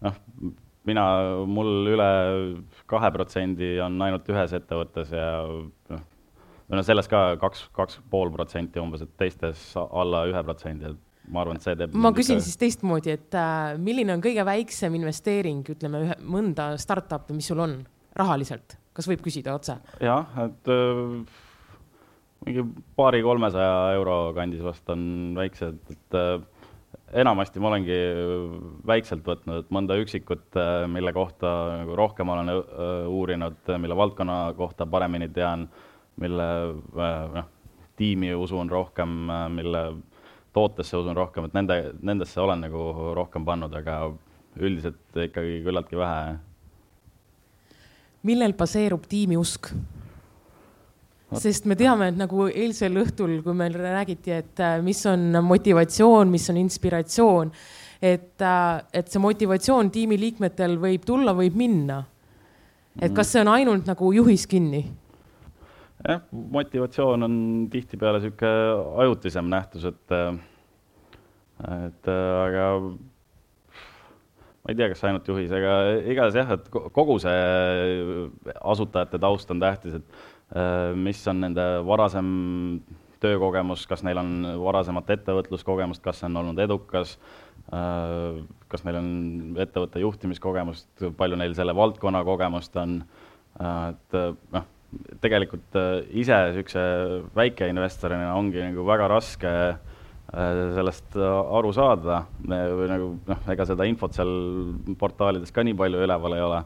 noh, 0.00 0.14
mina, 0.88 1.04
mul 1.46 1.88
üle 1.94 2.10
kahe 2.90 3.10
protsendi 3.14 3.80
on 3.84 4.00
ainult 4.02 4.28
ühes 4.28 4.52
ettevõttes 4.52 5.12
ja 5.12 5.30
noh, 5.90 6.04
noh, 6.68 6.84
selles 6.86 7.08
ka 7.10 7.36
kaks, 7.40 7.68
kaks 7.76 8.00
pool 8.10 8.32
protsenti 8.34 8.82
umbes, 8.82 9.04
et 9.04 9.16
teistes 9.20 9.72
alla 9.76 10.24
ühe 10.30 10.44
protsendi, 10.46 10.92
et 10.92 11.03
ma 11.32 11.44
arvan, 11.44 11.60
et 11.60 11.66
see 11.66 11.76
teeb. 11.78 11.96
ma 11.96 12.12
küsin 12.16 12.42
siis 12.44 12.58
teistmoodi, 12.60 13.14
et 13.18 13.38
äh, 13.38 13.74
milline 13.80 14.16
on 14.16 14.24
kõige 14.24 14.44
väiksem 14.46 14.98
investeering, 15.00 15.64
ütleme 15.76 16.04
ühe, 16.06 16.18
mõnda 16.36 16.72
startup'i, 16.80 17.36
mis 17.36 17.48
sul 17.52 17.62
on 17.64 17.78
rahaliselt, 18.18 18.78
kas 18.96 19.08
võib 19.10 19.24
küsida 19.24 19.56
otse? 19.56 19.78
jah, 20.04 20.28
et 20.44 20.72
äh, 20.72 21.44
mingi 22.44 22.66
paari-kolmesaja 22.98 23.94
euro 23.96 24.18
kandis 24.36 24.64
vast 24.64 24.90
on 24.92 25.06
väiksed, 25.38 25.80
et 25.94 26.18
äh, 26.20 26.42
enamasti 27.14 27.62
ma 27.62 27.70
olengi 27.70 27.98
väikselt 28.86 29.24
võtnud, 29.26 29.64
et 29.64 29.74
mõnda 29.74 29.96
üksikut, 30.00 30.46
äh, 30.58 30.84
mille 30.90 31.12
kohta 31.14 31.50
nagu 31.80 31.96
rohkem 31.98 32.30
olen 32.34 32.52
äh, 32.54 32.62
uurinud, 33.10 33.60
mille 33.80 33.96
valdkonna 33.98 34.38
kohta 34.58 34.86
paremini 34.86 35.28
tean, 35.34 35.68
mille 36.20 36.48
äh, 36.74 37.20
noh, 37.38 37.50
tiimi 37.98 38.32
usun 38.34 38.70
rohkem, 38.70 39.28
mille 39.54 39.84
tootesse 40.54 40.96
usun 40.96 41.16
rohkem, 41.16 41.48
et 41.48 41.56
nende, 41.56 41.78
nendesse 42.02 42.40
olen 42.40 42.64
nagu 42.66 43.12
rohkem 43.16 43.44
pannud, 43.46 43.74
aga 43.74 43.98
üldiselt 44.60 45.18
ikkagi 45.28 45.60
küllaltki 45.64 45.98
vähe. 45.98 46.36
millel 48.24 48.54
baseerub 48.56 49.04
tiimiusk? 49.08 49.72
sest 51.34 51.64
me 51.66 51.74
teame, 51.74 52.12
et 52.12 52.18
nagu 52.18 52.46
eilsel 52.46 52.94
õhtul, 53.00 53.40
kui 53.42 53.56
meil 53.58 53.74
räägiti, 53.74 54.30
et 54.30 54.60
äh, 54.62 54.76
mis 54.84 55.00
on 55.10 55.40
motivatsioon, 55.42 56.30
mis 56.30 56.46
on 56.52 56.60
inspiratsioon, 56.60 57.50
et, 58.02 58.44
et 58.92 59.10
see 59.10 59.22
motivatsioon 59.22 59.90
tiimiliikmetel 59.90 60.76
võib 60.78 61.06
tulla, 61.08 61.34
võib 61.34 61.56
minna. 61.58 62.04
et 63.00 63.14
kas 63.14 63.32
see 63.32 63.42
on 63.42 63.50
ainult 63.56 63.88
nagu 63.90 64.12
juhis 64.14 64.46
kinni? 64.46 64.84
Jah, 66.08 66.22
motivatsioon 66.32 67.26
on 67.26 67.36
tihtipeale 67.72 68.20
niisugune 68.20 68.52
ajutisem 69.04 69.48
nähtus, 69.50 69.86
et, 69.88 70.16
et 71.78 72.10
aga 72.10 72.66
ma 74.64 74.72
ei 74.72 74.78
tea, 74.78 74.90
kas 74.92 75.04
ainult 75.08 75.28
juhis, 75.28 75.52
aga 75.52 75.78
igatahes 76.02 76.38
jah, 76.40 76.52
et 76.56 76.68
kogu 76.72 77.18
see 77.22 77.38
asutajate 78.60 79.20
taust 79.22 79.50
on 79.54 79.62
tähtis, 79.64 80.00
et 80.00 80.94
mis 80.96 81.22
on 81.30 81.40
nende 81.44 81.64
varasem 81.88 82.28
töökogemus, 83.24 83.86
kas 83.88 84.04
neil 84.04 84.20
on 84.20 84.34
varasemat 84.60 85.08
ettevõtluskogemust, 85.16 86.02
kas 86.04 86.20
see 86.20 86.28
on 86.28 86.42
olnud 86.42 86.60
edukas, 86.60 87.16
kas 87.70 88.84
neil 88.84 89.00
on 89.00 89.08
ettevõtte 89.64 90.02
juhtimiskogemust, 90.02 91.06
palju 91.16 91.40
neil 91.40 91.56
selle 91.56 91.76
valdkonna 91.76 92.20
kogemust 92.26 92.76
on, 92.80 93.00
et 93.56 94.18
noh, 94.52 94.68
tegelikult 95.22 95.78
ise 96.10 96.38
niisuguse 96.50 96.84
väikeinvestorina 97.36 98.34
ongi 98.36 98.62
nagu 98.62 98.86
väga 98.86 99.08
raske 99.12 99.52
sellest 100.34 101.14
aru 101.20 101.70
saada 101.76 102.24
või 102.42 102.88
nagu 102.90 103.10
noh, 103.28 103.42
ega 103.52 103.66
seda 103.68 103.86
infot 103.86 104.16
seal 104.16 104.32
portaalides 104.98 105.52
ka 105.54 105.62
nii 105.62 105.76
palju 105.78 106.00
üleval 106.06 106.34
ei 106.34 106.46
ole. 106.46 106.62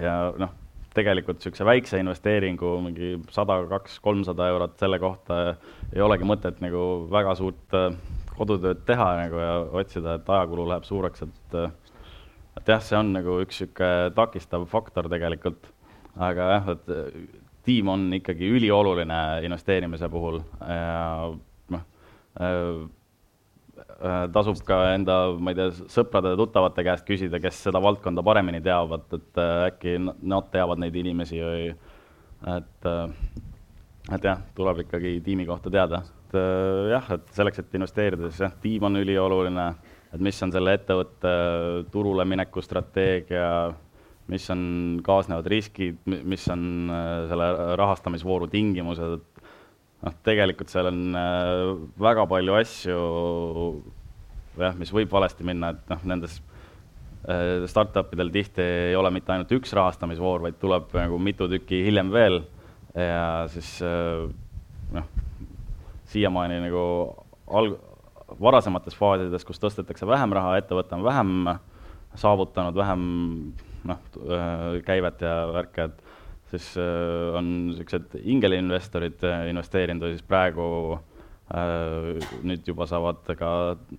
ja 0.00 0.14
noh 0.40 0.54
tegelikult 0.96 1.40
niisuguse 1.40 1.66
väikse 1.66 2.00
investeeringu, 2.00 2.70
mingi 2.84 3.14
sada, 3.34 3.58
kaks, 3.70 3.98
kolmsada 4.04 4.48
eurot, 4.52 4.76
selle 4.80 4.98
kohta 5.02 5.40
ei 5.92 6.02
olegi 6.04 6.28
mõtet 6.28 6.62
nagu 6.64 6.82
väga 7.12 7.34
suurt 7.38 7.76
äh, 7.76 7.90
kodutööd 8.36 8.84
teha 8.88 9.08
nagu 9.22 9.40
ja 9.40 9.52
otsida, 9.82 10.16
et 10.16 10.30
ajakulu 10.38 10.68
läheb 10.70 10.88
suureks, 10.88 11.26
et 11.26 11.58
äh, 11.60 11.74
et 12.56 12.70
jah, 12.72 12.80
see 12.80 12.96
on 12.96 13.12
nagu 13.12 13.36
üks 13.44 13.60
niisugune 13.60 14.12
takistav 14.16 14.64
faktor 14.70 15.10
tegelikult, 15.12 15.68
aga 16.16 16.50
jah, 16.54 16.70
et 16.76 16.92
äh, 16.94 17.18
tiim 17.66 17.88
on 17.92 18.06
ikkagi 18.14 18.48
ülioluline 18.58 19.22
investeerimise 19.46 20.08
puhul 20.08 20.40
ja 20.60 21.32
noh, 21.74 21.82
Äh, 23.96 24.26
tasub 24.28 24.58
ka 24.68 24.76
enda, 24.92 25.14
ma 25.40 25.52
ei 25.52 25.56
tea, 25.56 25.70
sõprade-tuttavate 25.88 26.82
käest 26.84 27.06
küsida, 27.08 27.38
kes 27.40 27.62
seda 27.64 27.80
valdkonda 27.80 28.20
paremini 28.24 28.60
teavad, 28.60 29.06
et 29.16 29.40
äkki 29.40 29.94
nad 30.04 30.50
teavad 30.52 30.82
neid 30.82 30.98
inimesi 31.00 31.40
või 31.40 31.70
et, 32.52 32.88
et 34.12 34.28
jah, 34.28 34.42
tuleb 34.58 34.82
ikkagi 34.84 35.14
tiimi 35.24 35.46
kohta 35.48 35.72
teada. 35.72 36.02
et 36.26 36.36
jah, 36.92 37.08
et 37.16 37.32
selleks, 37.38 37.62
et 37.62 37.78
investeerida, 37.78 38.28
siis 38.28 38.44
jah, 38.44 38.52
tiim 38.60 38.84
on 38.84 39.00
ülioluline, 39.00 39.66
et 40.12 40.20
mis 40.20 40.42
on 40.44 40.52
selle 40.52 40.76
ettevõtte 40.76 41.32
turule 41.92 42.28
mineku 42.28 42.60
strateegia, 42.60 43.48
mis 44.32 44.46
on 44.50 44.62
kaasnevad 45.06 45.46
riskid, 45.50 46.00
mis 46.04 46.46
on 46.50 46.90
selle 47.30 47.50
rahastamisvooru 47.78 48.48
tingimused, 48.50 49.20
et 49.20 49.36
noh, 50.06 50.16
tegelikult 50.26 50.72
seal 50.72 50.90
on 50.90 51.18
äh, 51.18 51.68
väga 52.02 52.26
palju 52.30 52.56
asju 52.58 52.98
jah, 54.60 54.76
mis 54.78 54.92
võib 54.94 55.12
valesti 55.12 55.46
minna, 55.46 55.72
et 55.74 55.92
noh, 55.92 56.04
nendes 56.08 56.38
äh, 57.28 57.66
startup 57.70 58.12
idel 58.16 58.32
tihti 58.34 58.64
ei 58.90 58.96
ole 58.98 59.12
mitte 59.14 59.34
ainult 59.34 59.52
üks 59.56 59.74
rahastamisvoor, 59.76 60.44
vaid 60.46 60.60
tuleb 60.62 60.94
nagu 60.96 61.20
mitu 61.22 61.48
tükki 61.50 61.84
hiljem 61.88 62.12
veel. 62.14 62.42
Ja 62.96 63.44
siis 63.52 63.76
äh, 63.84 64.26
noh, 64.96 65.10
siiamaani 66.12 66.62
nagu 66.64 66.82
alg-, 67.46 67.78
varasemates 68.40 68.96
faasides, 68.96 69.44
kus 69.46 69.60
tõstetakse 69.62 70.08
vähem 70.08 70.32
raha, 70.34 70.56
ettevõte 70.60 70.96
on 70.96 71.04
vähem 71.06 71.32
saavutanud, 72.16 72.76
vähem 72.76 73.02
noh, 73.86 74.02
käivet 74.86 75.22
ja 75.24 75.34
värke, 75.54 75.88
et 75.90 76.06
siis 76.50 76.68
äh, 76.78 77.36
on 77.36 77.48
niisugused 77.70 78.14
ingelinvestorid 78.22 79.24
äh, 79.26 79.48
investeerinud 79.50 80.06
või 80.06 80.14
siis 80.14 80.26
praegu 80.26 80.68
äh, 80.94 82.28
nüüd 82.46 82.68
juba 82.68 82.86
saavad 82.90 83.26
ka 83.38 83.50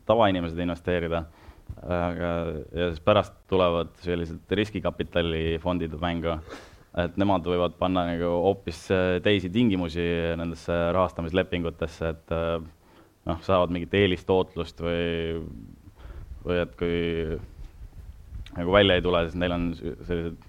tavainimesed 0.08 0.63
investeerida. 0.63 1.26
aga, 1.84 2.30
ja 2.71 2.86
siis 2.93 3.02
pärast 3.04 3.34
tulevad 3.52 3.89
sellised 4.00 4.54
riskikapitali 4.56 5.58
fondid 5.60 5.91
mängu, 6.00 6.38
et 6.95 7.17
nemad 7.19 7.43
võivad 7.43 7.76
panna 7.78 8.06
nagu 8.08 8.30
hoopis 8.45 8.86
teisi 9.23 9.50
tingimusi 9.52 10.06
nendesse 10.39 10.78
rahastamislepingutesse, 10.95 12.13
et 12.13 12.34
noh, 13.28 13.43
saavad 13.43 13.76
mingit 13.76 13.93
eelistootlust 14.00 14.80
või, 14.80 15.43
või 16.47 16.62
et 16.63 16.80
kui 16.80 16.95
nagu 18.58 18.74
välja 18.74 18.98
ei 18.98 19.06
tule, 19.06 19.24
siis 19.28 19.39
neil 19.39 19.56
on 19.56 19.67
sellised 19.78 20.46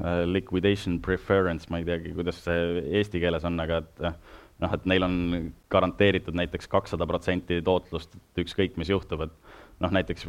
Äh, 0.00 0.24
liquidation 0.24 1.00
preference, 1.02 1.68
ma 1.68 1.80
ei 1.80 1.84
teagi, 1.84 2.14
kuidas 2.16 2.38
see 2.40 2.84
eesti 3.00 3.20
keeles 3.20 3.44
on, 3.44 3.58
aga 3.60 3.80
et 3.82 3.98
noh, 4.62 4.74
et 4.76 4.84
neil 4.88 5.04
on 5.04 5.16
garanteeritud 5.72 6.36
näiteks 6.38 6.70
kakssada 6.72 7.04
protsenti 7.08 7.58
tootlust, 7.64 8.14
et 8.16 8.40
ükskõik, 8.44 8.78
mis 8.80 8.88
juhtub, 8.92 9.26
et 9.26 9.34
noh, 9.82 9.92
näiteks 9.92 10.24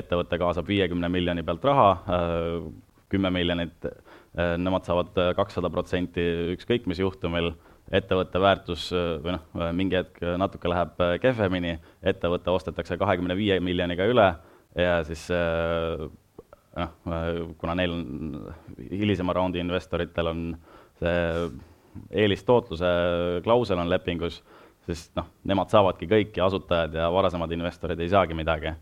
ettevõte 0.00 0.38
kaasab 0.42 0.66
viiekümne 0.66 1.10
miljoni 1.12 1.44
pealt 1.46 1.66
raha, 1.68 1.90
äh, 2.16 2.64
kümme 3.12 3.30
miljonit, 3.34 3.86
äh, 3.86 4.56
nemad 4.58 4.88
saavad 4.88 5.20
kakssada 5.38 5.70
protsenti 5.70 6.24
ükskõik 6.56 6.88
mis 6.90 7.02
juhtumil, 7.02 7.52
ettevõtte 7.92 8.40
väärtus 8.40 8.88
või 9.22 9.36
noh, 9.36 9.46
mingi 9.76 9.98
hetk 10.00 10.18
natuke 10.40 10.70
läheb 10.70 10.98
kehvemini, 11.20 11.76
ettevõte 12.02 12.50
ostetakse 12.54 12.96
kahekümne 12.98 13.36
viie 13.36 13.58
miljoniga 13.60 14.06
üle 14.08 14.28
ja 14.78 15.02
siis 15.04 15.26
noh, 16.76 16.92
kuna 17.60 17.76
neil 17.78 17.92
on, 17.94 18.04
hilisema 18.90 19.34
raundi 19.36 19.60
investoritel 19.62 20.32
on 20.32 20.42
see 21.00 21.50
eelistootluse 22.22 22.90
klausel 23.44 23.80
on 23.82 23.90
lepingus, 23.90 24.40
siis 24.86 25.06
noh, 25.18 25.28
nemad 25.48 25.72
saavadki 25.72 26.08
kõik 26.10 26.38
ja 26.38 26.46
asutajad 26.48 26.96
ja 26.96 27.08
varasemad 27.12 27.52
investorid 27.52 28.00
ei 28.00 28.12
saagi 28.12 28.36
midagi. 28.38 28.72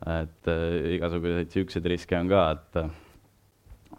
et 0.00 0.48
äh, 0.48 0.94
igasuguseid 0.96 1.50
niisuguseid 1.50 1.86
riske 1.92 2.16
on 2.16 2.28
ka, 2.28 2.50
et 2.56 2.76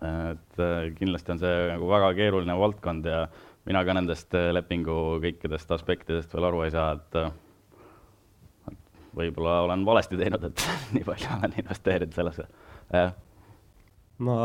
et 0.02 0.60
äh, 0.60 0.94
kindlasti 0.98 1.32
on 1.36 1.42
see 1.42 1.58
nagu 1.70 1.90
väga 1.90 2.14
keeruline 2.18 2.56
valdkond 2.58 3.06
ja 3.06 3.28
mina 3.66 3.84
ka 3.86 3.94
nendest 3.94 4.34
lepingu 4.34 5.20
kõikidest 5.22 5.74
aspektidest 5.76 6.34
veel 6.34 6.48
aru 6.50 6.64
ei 6.66 6.74
saa, 6.74 6.96
et 6.98 7.14
võib-olla 9.14 9.60
olen 9.68 9.86
valesti 9.86 10.18
teinud, 10.18 10.44
et 10.50 10.66
nii 10.96 11.06
palju 11.06 11.36
olen 11.38 11.54
investeerinud 11.62 12.18
sellesse, 12.18 12.48
jah 12.94 13.14
ma 14.22 14.38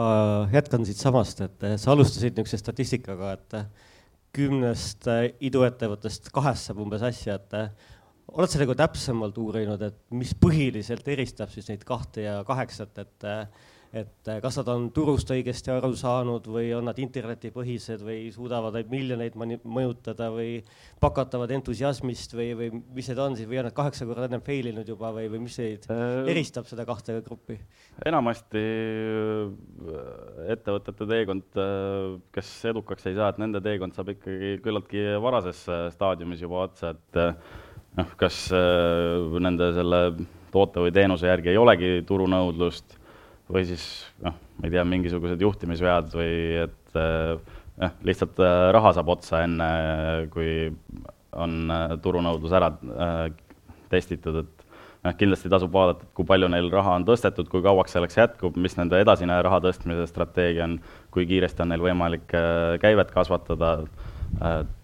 jätkan 0.53 0.87
siitsamast, 0.89 1.43
et 1.45 1.67
sa 1.77 1.93
alustasid 1.93 2.37
niisuguse 2.37 2.61
statistikaga, 2.61 3.35
et 3.37 3.59
kümnest 4.37 5.09
iduettevõttest 5.45 6.31
kahest 6.35 6.71
saab 6.71 6.81
umbes 6.85 7.05
asja, 7.07 7.39
et 7.39 7.57
oled 8.37 8.53
sa 8.53 8.61
nagu 8.61 8.77
täpsemalt 8.77 9.39
uurinud, 9.41 9.83
et 9.87 9.99
mis 10.17 10.35
põhiliselt 10.41 11.09
eristab 11.13 11.53
siis 11.53 11.69
neid 11.71 11.85
kahte 11.89 12.27
ja 12.27 12.41
kaheksat, 12.49 13.05
et 13.05 13.29
et 13.95 14.29
eh, 14.29 14.41
kas 14.43 14.59
nad 14.61 14.69
on 14.73 14.89
turust 14.95 15.31
õigesti 15.31 15.71
aru 15.71 15.93
saanud 15.99 16.47
või 16.51 16.71
on 16.77 16.89
nad 16.89 16.99
internetipõhised 17.01 18.03
või 18.05 18.31
suudavad 18.35 18.75
neid 18.77 18.91
miljoneid 18.91 19.37
mõjutada 19.37 20.29
või 20.35 20.59
pakatavad 21.03 21.53
entusiasmist 21.55 22.35
või, 22.37 22.49
või 22.59 22.71
mis 22.97 23.11
need 23.11 23.21
on 23.23 23.37
siis 23.39 23.49
või 23.49 23.61
on 23.61 23.69
nad 23.69 23.77
kaheksa 23.77 24.09
korda 24.09 24.27
ennem 24.27 24.43
fail 24.47 24.71
inud 24.73 24.89
juba 24.91 25.13
või, 25.15 25.29
või 25.33 25.45
mis 25.47 25.59
neid 25.63 25.87
äh, 25.93 26.27
eristab 26.33 26.67
seda 26.71 26.87
kahte 26.89 27.21
gruppi? 27.27 27.59
enamasti 28.07 28.65
äh, 28.65 30.51
ettevõtete 30.57 31.09
teekond, 31.13 31.47
äh, 31.63 32.19
kes 32.35 32.53
edukaks 32.73 33.07
ei 33.07 33.17
saa, 33.19 33.31
et 33.31 33.41
nende 33.43 33.63
teekond 33.65 33.97
saab 33.97 34.13
ikkagi 34.17 34.57
küllaltki 34.65 35.07
varases 35.23 35.63
staadiumis 35.95 36.43
juba 36.43 36.67
otsa, 36.67 36.95
et 36.97 37.23
noh, 37.97 38.13
kas 38.19 38.49
nende 38.53 39.71
selle 39.77 40.01
toote 40.53 40.83
või 40.85 40.93
teenuse 40.95 41.29
järgi 41.29 41.53
ei 41.53 41.61
olegi 41.61 41.91
turunõudlust 42.09 42.97
või 43.53 43.63
siis 43.69 43.85
noh, 44.25 44.35
ma 44.59 44.67
ei 44.67 44.75
tea, 44.75 44.83
mingisugused 44.89 45.43
juhtimisvead 45.43 46.11
või 46.17 46.35
et 46.65 46.99
jah, 47.81 47.97
lihtsalt 48.07 48.41
äh, 48.43 48.59
raha 48.75 48.93
saab 48.97 49.11
otsa 49.17 49.43
enne, 49.47 49.71
kui 50.33 50.69
on 51.37 51.73
äh, 51.73 51.97
turunõudlus 52.03 52.55
ära 52.57 52.73
äh, 52.73 53.27
testitud, 53.93 54.41
et 54.43 54.65
noh, 55.05 55.17
kindlasti 55.19 55.53
tasub 55.53 55.73
vaadata, 55.75 56.07
et 56.07 56.17
kui 56.17 56.29
palju 56.29 56.51
neil 56.53 56.71
raha 56.73 56.97
on 56.99 57.07
tõstetud, 57.09 57.51
kui 57.53 57.65
kauaks 57.65 57.97
selleks 57.97 58.19
jätkub, 58.19 58.59
mis 58.61 58.77
nende 58.79 59.01
edasine 59.03 59.39
raha 59.45 59.61
tõstmise 59.65 60.09
strateegia 60.11 60.67
on, 60.67 60.79
kui 61.15 61.29
kiiresti 61.29 61.65
on 61.65 61.75
neil 61.75 61.85
võimalik 61.85 62.27
käivet 62.83 63.13
kasvatada, 63.15 63.77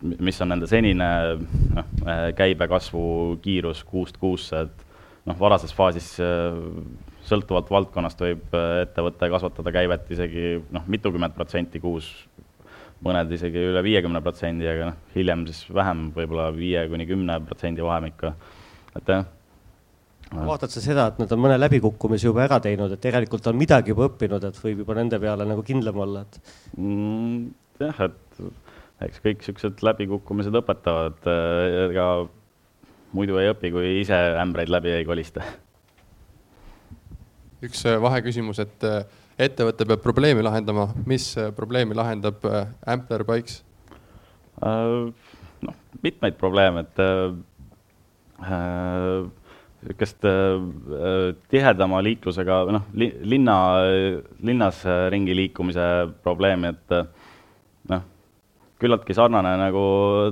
mis 0.00 0.38
on 0.40 0.52
nende 0.52 0.68
senine 0.70 1.08
noh, 1.74 1.88
käibekasvu 2.38 3.02
kiirus 3.42 3.82
kuust 3.88 4.20
kuusse, 4.22 4.62
et 4.68 4.84
noh, 5.26 5.38
varases 5.40 5.74
faasis 5.74 6.12
sõltuvalt 7.32 7.70
valdkonnast 7.72 8.22
võib 8.22 8.56
äh, 8.56 8.82
ettevõte 8.86 9.28
kasvatada 9.32 9.74
käivet 9.74 10.10
isegi 10.14 10.56
noh, 10.74 10.86
mitukümmend 10.92 11.36
protsenti 11.36 11.80
kuus, 11.82 12.10
mõned 13.02 13.32
isegi 13.34 13.68
üle 13.72 13.82
viiekümne 13.84 14.22
protsendi, 14.24 14.68
aga 14.70 14.90
noh, 14.92 14.98
hiljem 15.16 15.46
siis 15.50 15.64
vähem, 15.74 16.10
võib-olla 16.16 16.50
viie 16.54 16.84
kuni 16.90 17.08
kümne 17.08 17.38
protsendi 17.48 17.84
vahemikku. 17.84 18.34
et 19.00 19.14
jah, 19.14 19.24
vaatad 20.32 20.72
sa 20.72 20.82
seda, 20.84 21.06
et 21.10 21.18
nad 21.20 21.32
on 21.34 21.40
mõne 21.42 21.56
läbikukkumise 21.60 22.28
juba 22.28 22.44
ära 22.46 22.60
teinud, 22.62 22.92
et 22.94 23.02
tegelikult 23.02 23.46
on 23.50 23.58
midagi 23.58 23.92
juba 23.92 24.06
õppinud, 24.08 24.46
et 24.48 24.60
võib 24.64 24.84
juba 24.84 24.96
nende 24.98 25.18
peale 25.22 25.48
nagu 25.48 25.64
kindlam 25.66 25.98
olla, 26.06 26.22
et 26.24 26.54
mm,? 26.76 27.42
jah, 27.82 28.04
et 28.06 29.08
eks 29.08 29.24
kõik 29.24 29.42
siuksed 29.46 29.82
läbikukkumised 29.84 30.54
õpetavad, 30.62 31.26
ega 31.88 32.06
muidu 33.16 33.38
ei 33.40 33.50
õpi, 33.52 33.72
kui 33.74 33.92
ise 34.00 34.18
ämbreid 34.40 34.72
läbi 34.72 34.94
ei 34.96 35.06
kolista. 35.08 35.44
Üks 37.62 37.84
vaheküsimus, 38.02 38.58
et 38.62 38.86
ettevõte 39.42 39.86
peab 39.88 40.02
probleemi 40.02 40.42
lahendama, 40.44 40.88
mis 41.06 41.32
probleemi 41.56 41.94
lahendab 41.98 42.42
Ampler 42.86 43.24
Bikes? 43.28 43.62
noh, 44.62 45.76
mitmeid 46.02 46.36
probleeme, 46.38 46.84
et 46.84 47.00
äh, 47.02 47.32
niisugust 49.82 50.26
äh, 50.28 51.34
tihedama 51.50 52.02
liiklusega 52.06 52.60
või 52.68 52.76
noh 52.76 52.88
li,, 52.98 53.08
linna, 53.34 53.56
linnas 54.42 54.82
ringi 55.14 55.34
liikumise 55.36 55.86
probleemi, 56.22 56.72
et 56.74 56.96
noh, 57.90 58.04
küllaltki 58.82 59.14
sarnane 59.14 59.56
nagu 59.60 59.82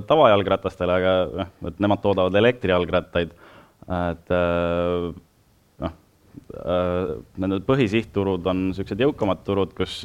tavajalgratastele, 0.07 0.99
aga 1.01 1.17
noh, 1.41 1.51
et 1.71 1.83
nemad 1.83 2.03
toodavad 2.03 2.35
elektrijalgrattaid, 2.41 3.35
et 3.97 4.33
nende 6.51 7.61
põhisihtturud 7.67 8.47
on 8.51 8.63
niisugused 8.69 8.99
jõukamad 9.03 9.43
turud, 9.47 9.75
kus 9.77 10.01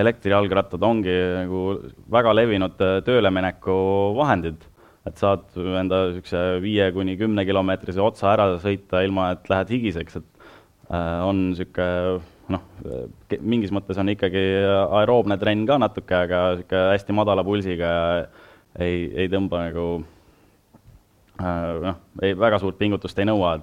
elektrijalgrattad 0.00 0.82
ongi 0.86 1.14
nagu 1.40 1.62
väga 2.12 2.34
levinud 2.36 2.76
töölemineku 3.06 3.78
vahendid 4.18 4.68
et 5.08 5.20
saad 5.20 5.46
enda 5.56 6.02
niisuguse 6.08 6.42
viie 6.64 6.90
kuni 6.94 7.16
kümne 7.20 7.44
kilomeetrise 7.48 8.02
otsa 8.04 8.34
ära 8.34 8.46
sõita, 8.60 9.00
ilma 9.06 9.30
et 9.34 9.48
lähed 9.50 9.72
higiseks, 9.72 10.20
et 10.20 10.28
äh, 10.92 11.22
on 11.24 11.48
niisugune 11.50 12.20
noh, 12.50 12.64
mingis 13.40 13.72
mõttes 13.74 13.98
on 14.00 14.10
ikkagi 14.12 14.42
aeroobne 15.00 15.38
trenn 15.40 15.66
ka 15.68 15.78
natuke, 15.80 16.22
aga 16.26 16.44
niisugune 16.58 16.86
hästi 16.92 17.16
madala 17.16 17.46
pulsiga 17.46 17.92
ei, 18.78 19.06
ei 19.24 19.30
tõmba 19.32 19.64
nagu 19.68 19.86
äh, 21.40 21.68
noh, 21.88 22.00
ei, 22.20 22.36
väga 22.36 22.60
suurt 22.60 22.78
pingutust 22.80 23.18
ei 23.18 23.30
nõua. 23.30 23.56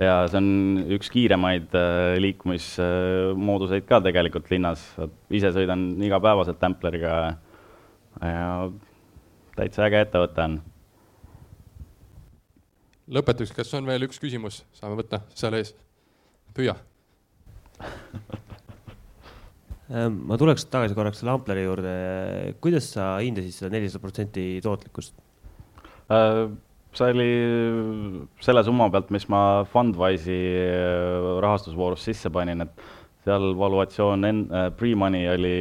Ja 0.00 0.16
see 0.28 0.40
on 0.40 0.48
üks 0.96 1.10
kiiremaid 1.12 1.74
äh, 1.78 2.16
liikumismooduseid 2.22 3.86
ka 3.88 4.00
tegelikult 4.04 4.50
linnas, 4.52 4.84
ise 5.32 5.52
sõidan 5.56 5.88
igapäevaselt 6.04 6.60
Templeriga 6.60 7.14
ja 8.20 8.48
täitsa 9.56 9.86
äge 9.86 10.02
ettevõte 10.04 10.44
on. 10.44 10.58
Lõpetuseks, 13.16 13.54
kas 13.56 13.74
on 13.78 13.86
veel 13.86 14.08
üks 14.08 14.18
küsimus, 14.20 14.64
saame 14.76 14.98
võtta 14.98 15.22
seal 15.38 15.56
ees, 15.60 15.72
püüa. 16.56 16.76
Ähm, 19.86 20.16
ma 20.26 20.34
tuleks 20.34 20.64
tagasi 20.66 20.96
korraks 20.98 21.20
selle 21.22 21.30
Ampleri 21.36 21.62
juurde, 21.62 21.90
kuidas 22.58 22.88
sa 22.90 23.20
hindasid 23.22 23.54
seda 23.54 23.68
nelisada 23.70 24.02
protsenti 24.02 24.46
tootlikkust? 24.64 25.14
Äh, 26.96 26.98
see 26.98 27.12
oli 27.12 28.26
selle 28.44 28.64
summa 28.64 28.90
pealt, 28.90 29.10
mis 29.14 29.28
ma 29.28 29.64
Fundwise'i 29.72 30.42
äh, 30.66 31.32
rahastusvoorus 31.44 32.04
sisse 32.08 32.30
panin, 32.32 32.64
et 32.64 32.86
seal 33.26 33.52
valuatsioon 33.58 34.24
en-, 34.24 34.46
äh, 34.50 34.68
pre-money 34.78 35.26
oli 35.32 35.56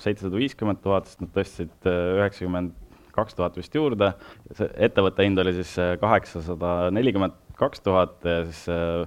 seitsesada 0.00 0.40
viiskümmend 0.40 0.82
tuhat, 0.82 1.06
sest 1.10 1.22
nad 1.22 1.34
tõstsid 1.36 1.90
üheksakümmend 1.90 2.80
kaks 3.14 3.36
tuhat 3.38 3.56
vist 3.58 3.74
juurde, 3.74 4.12
see 4.56 4.68
ettevõtte 4.88 5.26
hind 5.26 5.40
oli 5.42 5.54
siis 5.56 5.74
äh, 5.80 5.94
kaheksasada 6.00 6.90
nelikümmend 6.94 7.36
kaks 7.58 7.84
tuhat 7.84 8.26
ja 8.26 8.40
siis 8.48 8.64
äh, 8.72 9.04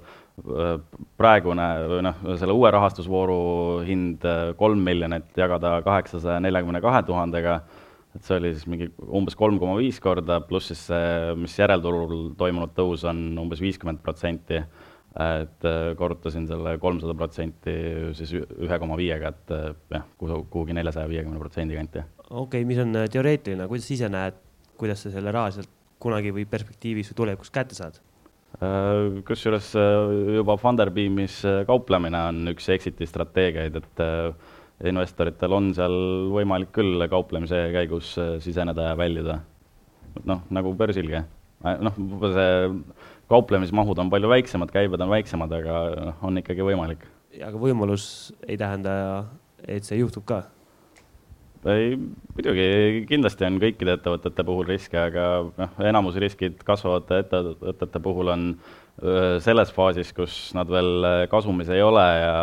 praegune 1.18 1.66
või 1.90 2.04
noh, 2.06 2.22
selle 2.40 2.56
uue 2.56 2.72
rahastusvooru 2.74 3.40
hind 3.88 4.24
äh, 4.28 4.54
kolm 4.60 4.84
miljonit 4.86 5.36
jagada 5.38 5.78
kaheksasaja 5.86 6.40
neljakümne 6.46 6.82
kahe 6.84 7.04
tuhandega, 7.08 7.60
et 8.18 8.28
see 8.28 8.42
oli 8.42 8.52
siis 8.56 8.68
mingi 8.70 8.90
umbes 9.08 9.38
kolm 9.40 9.62
koma 9.62 9.78
viis 9.80 10.02
korda, 10.04 10.42
pluss 10.50 10.74
siis 10.74 10.84
see, 10.90 11.08
mis 11.40 11.56
järelturul 11.60 12.34
toimunud 12.38 12.76
tõus 12.78 13.08
on 13.08 13.24
umbes 13.46 13.64
viiskümmend 13.64 14.04
protsenti 14.04 14.62
et 15.18 15.66
korrutasin 15.98 16.44
selle 16.46 16.76
kolmsada 16.78 17.16
protsenti 17.18 17.74
siis 18.18 18.36
ühe 18.38 18.78
koma 18.78 19.00
viiega, 19.00 19.32
et 19.34 19.56
jah, 19.96 20.06
kuhugi 20.20 20.76
neljasaja 20.78 21.10
viiekümne 21.10 21.42
protsendi 21.42 21.80
kanti 21.80 22.04
okei 22.30 22.62
okay,, 22.62 22.68
mis 22.68 22.80
on 22.82 22.96
äh, 22.96 23.08
teoreetiline, 23.12 23.68
kuidas 23.70 23.90
ise 23.94 24.10
näed, 24.12 24.38
kuidas 24.80 25.04
sa 25.04 25.12
selle 25.14 25.32
raha 25.34 25.54
sealt 25.56 25.72
kunagi 26.04 26.34
või 26.36 26.46
perspektiivis 26.50 27.12
või 27.12 27.20
tulevikus 27.22 27.52
kätte 27.54 27.78
saad? 27.78 28.00
Äh, 28.60 29.22
kusjuures 29.28 29.72
äh, 29.80 30.12
juba 30.38 30.58
Funderbeamis 30.60 31.40
kauplemine 31.70 32.24
on 32.32 32.54
üks 32.54 32.70
exit'i 32.76 33.08
strateegiaid, 33.10 33.80
et 33.82 34.04
investoritel 34.86 35.56
on 35.58 35.72
seal 35.78 35.96
võimalik 36.34 36.74
küll 36.76 37.02
kauplemise 37.10 37.68
käigus 37.74 38.14
siseneda 38.44 38.92
ja 38.92 38.98
väljuda. 38.98 39.40
noh, 40.26 40.42
nagu 40.50 40.74
börsilgi. 40.78 41.24
noh, 41.64 42.02
see 42.34 42.52
kauplemismahud 43.30 44.00
on 44.00 44.10
palju 44.10 44.30
väiksemad, 44.30 44.72
käibed 44.72 45.02
on 45.02 45.10
väiksemad, 45.10 45.52
aga 45.52 45.80
noh, 46.12 46.22
on 46.22 46.38
ikkagi 46.44 46.66
võimalik. 46.66 47.08
aga 47.42 47.58
võimalus 47.58 48.32
ei 48.48 48.58
tähenda, 48.58 49.26
et 49.66 49.84
see 49.84 50.00
juhtub 50.00 50.26
ka 50.26 50.44
ei, 51.68 51.96
muidugi 52.36 53.06
kindlasti 53.10 53.46
on 53.48 53.58
kõikide 53.62 53.98
ettevõtete 53.98 54.46
puhul 54.46 54.68
riske, 54.70 55.00
aga 55.00 55.24
noh, 55.58 55.80
enamus 55.84 56.20
riskid 56.22 56.62
kasvavate 56.68 57.24
ettevõtete 57.24 58.02
puhul 58.04 58.32
on 58.34 58.46
selles 59.44 59.74
faasis, 59.74 60.14
kus 60.16 60.38
nad 60.58 60.70
veel 60.72 61.28
kasumis 61.30 61.70
ei 61.74 61.84
ole 61.86 62.06
ja 62.06 62.38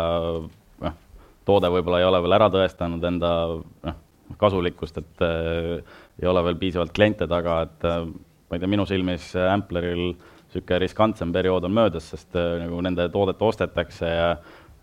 toode 1.45 1.71
võib-olla 1.73 2.01
ei 2.01 2.07
ole 2.09 2.21
veel 2.25 2.37
ära 2.37 2.49
tõestanud 2.53 3.03
enda 3.07 3.31
noh, 3.55 3.99
kasulikkust, 4.41 4.97
et 5.01 5.25
äh, 5.25 5.97
ei 6.21 6.29
ole 6.29 6.43
veel 6.49 6.59
piisavalt 6.61 6.95
kliente 6.95 7.27
taga, 7.29 7.61
et 7.67 7.87
äh, 7.87 8.03
ma 8.05 8.57
ei 8.57 8.63
tea, 8.63 8.71
minu 8.71 8.87
silmis 8.89 9.31
Ampleril 9.37 10.15
niisugune 10.55 10.79
riskantsem 10.79 11.33
periood 11.35 11.65
on 11.67 11.73
möödas, 11.75 12.11
sest 12.11 12.35
äh, 12.35 12.59
nagu 12.63 12.81
nende 12.81 13.09
toodet 13.11 13.41
ostetakse 13.41 14.05
ja 14.05 14.29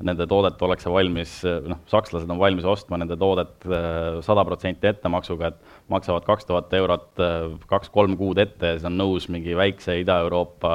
nende 0.02 0.26
toodet 0.26 0.62
ollakse 0.62 0.90
valmis, 0.90 1.34
noh, 1.44 1.78
sakslased 1.86 2.30
on 2.30 2.40
valmis 2.40 2.64
ostma 2.66 2.98
nende 2.98 3.16
toodet 3.16 3.66
äh, 3.66 4.18
sada 4.26 4.44
protsenti 4.44 4.90
ettemaksuga, 4.90 5.52
et 5.52 5.92
maksavad 5.92 6.26
kaks 6.26 6.48
tuhat 6.48 6.72
eurot 6.74 7.22
äh, 7.22 7.46
kaks-kolm 7.70 8.16
kuud 8.18 8.40
ette 8.42 8.72
ja 8.72 8.78
siis 8.78 8.88
on 8.88 8.98
nõus 8.98 9.28
mingi 9.32 9.54
väikse 9.58 10.00
Ida-Euroopa 10.02 10.74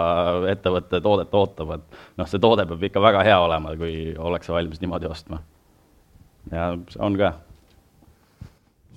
ettevõtte 0.54 1.02
toodet 1.04 1.36
ootama, 1.36 1.82
et 1.82 2.02
noh, 2.18 2.30
see 2.30 2.42
toode 2.42 2.68
peab 2.70 2.90
ikka 2.90 3.04
väga 3.04 3.26
hea 3.28 3.38
olema, 3.44 3.76
kui 3.80 4.16
ollakse 4.18 4.56
valmis 4.56 4.82
niimoodi 4.84 5.12
ostma. 5.12 5.44
Ja 6.52 6.78
on 7.00 7.18
ka. 7.18 7.34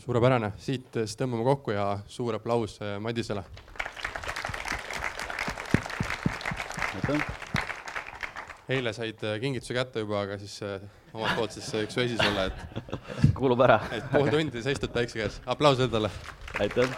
suurepärane, 0.00 0.52
siit 0.58 0.94
siis 0.94 1.16
tõmbame 1.18 1.44
kokku 1.44 1.74
ja 1.74 1.98
suur 2.08 2.34
aplaus 2.38 2.78
äh, 2.82 2.98
Madisele. 3.02 3.44
eile 8.70 8.92
said 8.94 9.22
äh, 9.26 9.38
kingituse 9.42 9.74
kätte 9.74 10.04
juba, 10.04 10.22
aga 10.22 10.38
siis 10.38 10.60
äh, 10.62 10.78
omalt 11.12 11.36
poolt 11.36 11.56
siis 11.56 11.68
üks 11.82 11.96
vesi 11.98 12.18
sulle, 12.20 12.46
et. 12.46 12.92
kuulub 13.38 13.60
ära. 13.66 13.80
et 13.92 14.06
pool 14.12 14.30
tundi 14.30 14.62
seistud 14.62 14.92
päikse 14.94 15.18
käes, 15.18 15.40
aplaus 15.46 15.82
talle. 15.90 16.10
aitäh. 16.60 16.94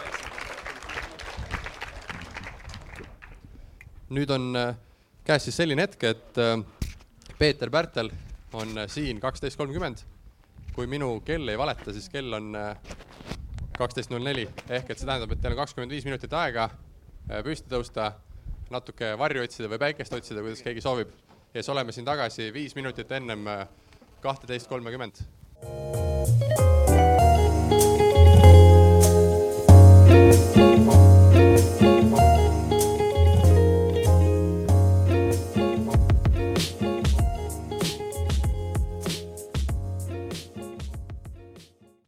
nüüd 4.13 4.29
on 4.29 4.53
käes 5.25 5.49
siis 5.49 5.57
selline 5.57 5.87
hetk, 5.87 6.03
et 6.03 6.41
Peeter 7.39 7.71
Pärtel 7.73 8.11
on 8.53 8.77
siin 8.87 9.19
kaksteist 9.19 9.57
kolmkümmend. 9.57 10.12
Kui 10.73 10.87
minu 10.89 11.15
kell 11.25 11.49
ei 11.49 11.57
valeta, 11.59 11.93
siis 11.93 12.09
kell 12.09 12.33
on 12.33 12.53
kaksteist 13.77 14.11
null 14.13 14.25
neli 14.25 14.47
ehk 14.69 14.89
et 14.89 14.99
see 14.99 15.07
tähendab, 15.07 15.31
et 15.33 15.41
teil 15.41 15.55
on 15.55 15.61
kakskümmend 15.63 15.93
viis 15.93 16.05
minutit 16.05 16.33
aega 16.37 16.69
püsti 17.45 17.69
tõusta, 17.71 18.11
natuke 18.73 19.13
varju 19.19 19.45
otsida 19.45 19.69
või 19.71 19.81
päikest 19.87 20.13
otsida, 20.17 20.41
kuidas 20.45 20.65
keegi 20.65 20.83
soovib 20.83 21.13
ja 21.53 21.61
siis 21.61 21.69
oleme 21.69 21.91
siin 21.91 22.05
tagasi 22.05 22.53
viis 22.53 22.75
minutit 22.75 23.11
ennem 23.11 23.47
äh, 23.47 23.67
kahteteist 24.21 24.67
kolmekümmend. 24.67 25.23